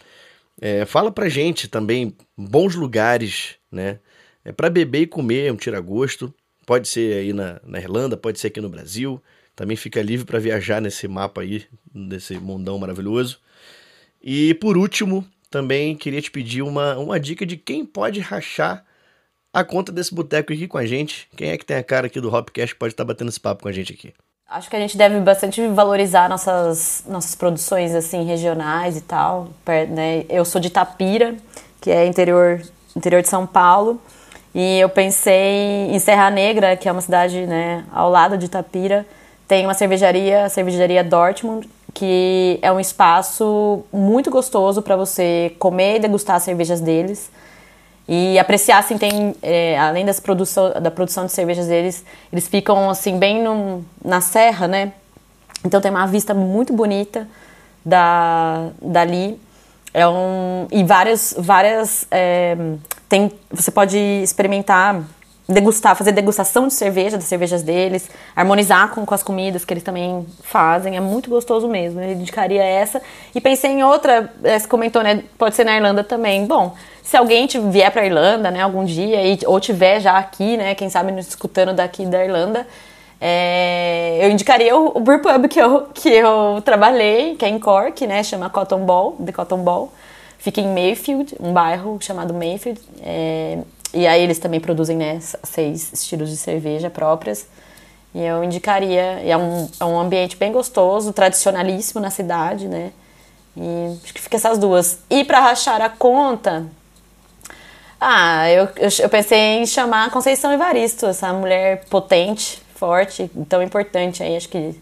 [0.62, 4.00] É, fala pra gente também bons lugares, né?
[4.44, 6.34] É para beber e comer, um tira-gosto.
[6.66, 9.22] Pode ser aí na, na Irlanda, pode ser aqui no Brasil.
[9.56, 13.40] Também fica livre para viajar nesse mapa aí, desse mundão maravilhoso.
[14.22, 18.86] E por último, também queria te pedir uma, uma dica de quem pode rachar
[19.52, 21.28] a conta desse boteco aqui com a gente.
[21.36, 23.70] Quem é que tem a cara aqui do Hopcast pode estar batendo esse papo com
[23.70, 24.14] a gente aqui?
[24.48, 29.50] Acho que a gente deve bastante valorizar nossas, nossas produções assim regionais e tal.
[29.90, 30.26] né?
[30.28, 31.36] Eu sou de Tapira,
[31.80, 32.62] que é interior,
[32.96, 34.02] interior de São Paulo,
[34.54, 39.06] e eu pensei em Serra Negra, que é uma cidade né, ao lado de Tapira,
[39.48, 45.98] tem uma cervejaria, a cervejaria Dortmund, que é um espaço muito gostoso para você comer
[45.98, 47.32] e degustar as cervejas deles.
[48.08, 52.90] E apreciar, assim, tem, é, além das produção, da produção de cervejas deles, eles ficam,
[52.90, 54.94] assim, bem no, na serra, né?
[55.64, 57.28] Então tem uma vista muito bonita
[57.86, 59.40] da, dali.
[59.94, 62.56] É um, e várias, várias é,
[63.08, 65.04] tem, você pode experimentar
[65.50, 69.84] degustar, fazer degustação de cerveja, das cervejas deles, harmonizar com, com as comidas que eles
[69.84, 70.96] também fazem.
[70.96, 72.00] É muito gostoso mesmo.
[72.00, 73.02] Eu indicaria essa.
[73.34, 75.24] E pensei em outra, você comentou, né?
[75.40, 76.46] Pode ser na Irlanda também.
[76.46, 80.76] Bom, se alguém vier para Irlanda, né, algum dia, e, ou tiver já aqui, né,
[80.76, 82.68] quem sabe nos escutando daqui da Irlanda,
[83.22, 87.60] é, eu indicaria o, o Brew Pub que eu, que eu trabalhei, que é em
[87.60, 89.92] Cork, né, chama Cotton Ball, The Cotton Ball.
[90.38, 92.80] Fica em Mayfield, um bairro chamado Mayfield.
[93.02, 93.60] É,
[93.94, 97.46] e aí eles também produzem né, seis estilos de cerveja próprias.
[98.14, 102.92] E eu indicaria, é um, é um ambiente bem gostoso, tradicionalíssimo na cidade, né?
[103.56, 105.00] E acho que fica essas duas.
[105.10, 106.66] E para rachar a conta,
[108.00, 114.24] ah, eu, eu, eu, pensei em chamar Conceição Evaristo, essa mulher potente, forte, tão importante
[114.24, 114.74] aí, acho que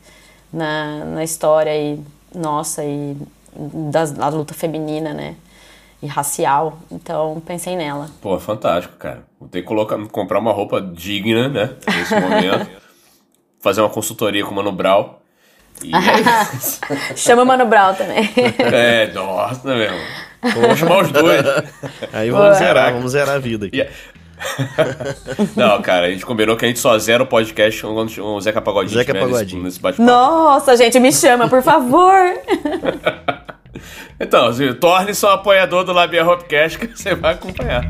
[0.53, 1.99] na, na história aí,
[2.33, 3.17] nossa e
[3.91, 5.35] da, da luta feminina, né?
[6.01, 6.79] e racial.
[6.91, 8.09] Então, pensei nela.
[8.21, 9.23] Pô, fantástico, cara.
[9.39, 11.75] Vou ter que colocar, comprar uma roupa digna, né?
[11.87, 12.69] Nesse momento.
[13.59, 15.21] Fazer uma consultoria com o Mano Brau.
[15.83, 18.29] E é Chama o Mano Brau também.
[18.71, 19.91] é, nossa, meu.
[20.41, 21.43] Vamos chamar os dois.
[22.13, 23.85] Aí vamos zerar, vamos zerar a vida aqui.
[25.55, 28.61] Não, cara, a gente combinou que a gente só zera o podcast quando o Zeca
[28.61, 29.39] Pagodinho Zeca Pagodinho.
[29.39, 30.09] nesse, nesse bate-papo.
[30.09, 32.13] Nossa, gente, me chama, por favor.
[34.19, 37.87] Então, torne-se um apoiador do Labia Hopcast que você vai acompanhar.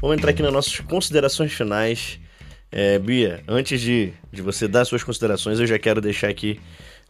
[0.00, 2.20] Vamos entrar aqui nas nossas considerações finais.
[2.70, 6.60] É, Bia, antes de, de você dar suas considerações, eu já quero deixar aqui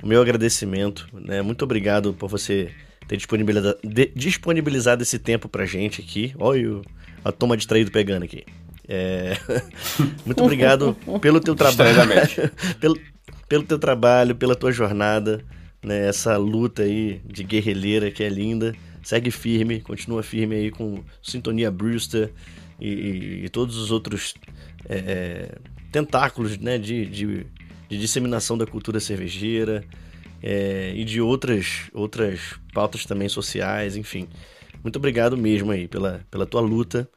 [0.02, 1.06] o meu agradecimento.
[1.12, 1.42] Né?
[1.42, 2.70] Muito obrigado por você
[3.06, 6.34] ter disponibilizado, de, disponibilizado esse tempo pra gente aqui.
[6.38, 6.82] Olha o,
[7.24, 8.44] a toma distraído pegando aqui.
[8.88, 9.36] É...
[10.26, 12.20] Muito obrigado pelo teu trabalho.
[12.80, 12.98] pelo,
[13.48, 15.44] pelo teu trabalho, pela tua jornada,
[15.82, 16.08] né?
[16.08, 18.74] Essa luta aí de guerrilheira que é linda.
[19.02, 22.30] Segue firme, continua firme aí com Sintonia Brewster
[22.80, 24.34] e, e, e todos os outros
[24.88, 25.58] é, é,
[25.90, 27.46] tentáculos né, de, de,
[27.88, 29.84] de, disseminação da cultura cervejeira
[30.42, 32.40] é, e de outras, outras
[32.74, 34.28] pautas também sociais, enfim.
[34.82, 37.08] Muito obrigado mesmo aí pela, pela tua luta.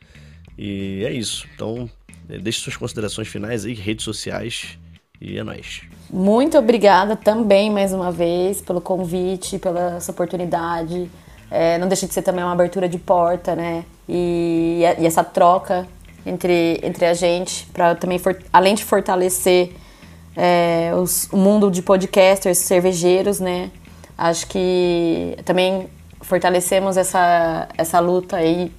[0.57, 1.47] E é isso.
[1.55, 1.89] Então,
[2.30, 4.78] é, deixe suas considerações finais aí, redes sociais
[5.19, 5.82] e é nóis.
[6.09, 11.09] Muito obrigada também, mais uma vez, pelo convite, pela essa oportunidade.
[11.49, 13.86] É, não deixa de ser também uma abertura de porta, né?
[14.07, 15.88] E, e essa troca
[16.26, 19.73] entre, entre a gente, para também, for, além de fortalecer
[20.36, 23.72] é, os, o mundo de podcasters, cervejeiros, né?
[24.18, 25.88] Acho que também
[26.22, 28.72] fortalecemos essa, essa luta aí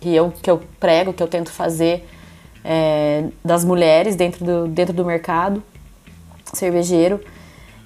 [0.00, 2.08] que eu, que eu prego, que eu tento fazer
[2.64, 5.62] é, das mulheres dentro do, dentro do mercado
[6.52, 7.20] cervejeiro.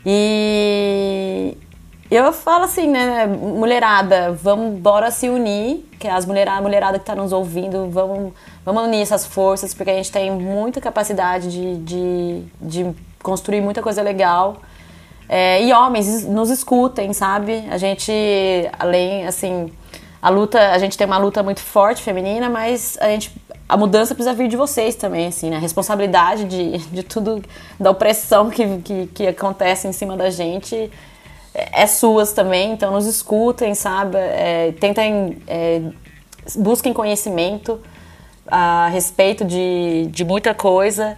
[0.06, 1.56] E
[2.10, 7.14] eu falo assim, né, mulherada, vamos bora se unir, que as mulherada, mulherada que está
[7.14, 8.32] nos ouvindo, vamos,
[8.64, 13.82] vamos unir essas forças, porque a gente tem muita capacidade de, de, de construir muita
[13.82, 14.58] coisa legal.
[15.26, 17.64] É, e homens, nos escutem, sabe?
[17.70, 18.12] A gente,
[18.78, 19.72] além, assim,
[20.20, 23.32] a luta, a gente tem uma luta muito forte feminina, mas a gente
[23.66, 25.56] a mudança precisa vir de vocês também, assim, né?
[25.56, 27.42] A responsabilidade de, de tudo,
[27.80, 30.90] da opressão que, que, que acontece em cima da gente
[31.54, 34.16] é, é suas também, então nos escutem, sabe?
[34.18, 35.82] É, tentem, é,
[36.56, 37.80] busquem conhecimento
[38.46, 41.16] a respeito de, de muita coisa.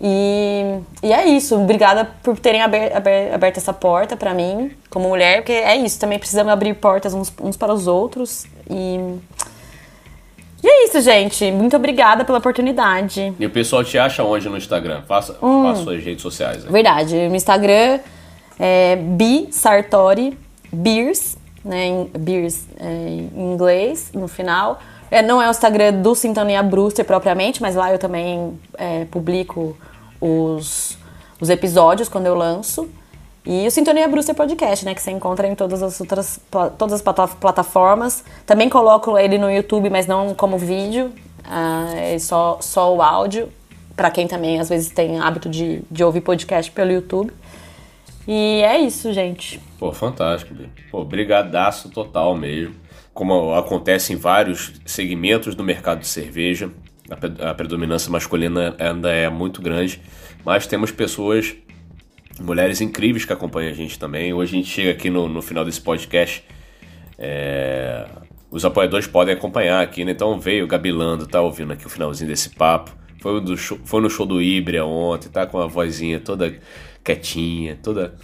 [0.00, 2.96] E, e é isso, obrigada por terem aberto,
[3.32, 7.32] aberto essa porta para mim, como mulher, porque é isso, também precisamos abrir portas uns,
[7.40, 8.46] uns para os outros.
[8.68, 8.98] E
[10.62, 11.50] e é isso, gente.
[11.50, 13.34] Muito obrigada pela oportunidade.
[13.38, 15.02] E o pessoal te acha onde no Instagram?
[15.08, 15.64] Faça, hum.
[15.64, 16.64] faça suas redes sociais.
[16.64, 16.70] Aí.
[16.70, 17.28] Verdade.
[17.28, 17.98] No Instagram
[18.58, 20.38] é Bi Sartori
[20.72, 21.86] Beers, né?
[21.86, 24.80] Em, beers é, em inglês, no final.
[25.10, 29.76] É, não é o Instagram do Sintonia Brewster propriamente, mas lá eu também é, publico
[30.20, 30.96] os,
[31.38, 32.88] os episódios quando eu lanço.
[33.44, 34.94] E o Sintonia Brewster Podcast, né?
[34.94, 36.40] Que você encontra em todas as outras
[36.78, 38.24] todas as plataformas.
[38.46, 41.12] Também coloco ele no YouTube, mas não como vídeo.
[41.44, 43.48] Ah, é só, só o áudio.
[43.96, 47.32] para quem também às vezes tem hábito de, de ouvir podcast pelo YouTube.
[48.26, 49.60] E é isso, gente.
[49.78, 50.70] Pô, fantástico, Bia.
[50.90, 52.74] Pô, brigadaço total mesmo.
[53.12, 56.70] Como acontece em vários segmentos do mercado de cerveja,
[57.40, 60.00] a predominância masculina ainda é muito grande,
[60.44, 61.54] mas temos pessoas
[62.40, 64.32] mulheres incríveis que acompanham a gente também.
[64.32, 66.44] Hoje a gente chega aqui no, no final desse podcast.
[67.18, 68.06] É,
[68.50, 70.12] os apoiadores podem acompanhar aqui, né?
[70.12, 72.96] Então veio Gabilando, tá ouvindo aqui o finalzinho desse papo.
[73.20, 76.58] Foi, do show, foi no show do Ibria ontem, tá com a vozinha toda
[77.02, 78.14] quietinha, toda.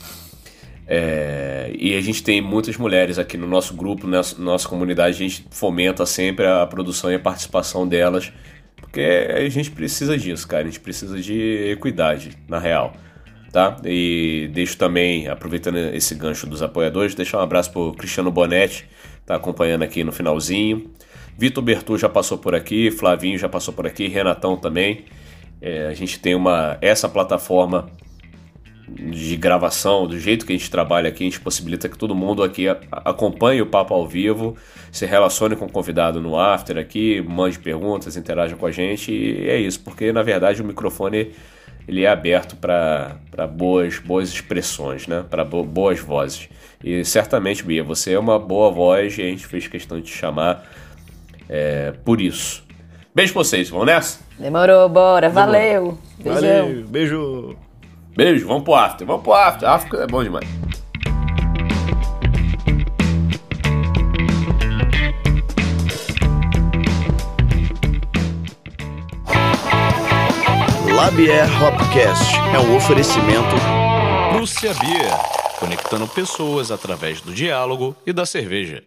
[0.86, 5.28] É, e a gente tem muitas mulheres aqui no nosso grupo, na nossa comunidade, a
[5.28, 8.32] gente fomenta sempre a produção e a participação delas,
[8.76, 12.94] porque a gente precisa disso, cara, a gente precisa de equidade, na real.
[13.52, 13.76] Tá?
[13.84, 18.86] E deixo também, aproveitando esse gancho dos apoiadores, deixar um abraço pro Cristiano Bonetti,
[19.26, 20.90] tá acompanhando aqui no finalzinho.
[21.36, 25.04] Vitor Bertu já passou por aqui, Flavinho já passou por aqui, Renatão também.
[25.60, 27.90] É, a gente tem uma essa plataforma
[28.88, 32.42] de gravação, do jeito que a gente trabalha aqui, a gente possibilita que todo mundo
[32.42, 34.56] aqui acompanhe o papo ao vivo,
[34.90, 39.48] se relacione com o convidado no after aqui, mande perguntas, interaja com a gente e
[39.48, 41.32] é isso, porque na verdade o microfone
[41.86, 45.24] ele é aberto para boas, boas expressões, né?
[45.28, 46.48] para bo boas vozes.
[46.84, 50.16] E certamente, Bia, você é uma boa voz e a gente fez questão de te
[50.16, 50.64] chamar
[51.48, 52.62] é, por isso.
[53.14, 54.20] Beijo pra vocês, vamos nessa?
[54.38, 55.98] Demorou, bora, valeu.
[56.18, 56.34] Beijão.
[56.34, 57.56] Valeu, beijo.
[58.18, 59.68] Beijo, vamos pro after, vamos pro after.
[59.68, 60.44] After é bom demais.
[70.92, 73.54] Labier Hopcast é um oferecimento
[74.32, 75.12] Prússia Beer,
[75.60, 78.82] conectando pessoas através do diálogo e da cerveja.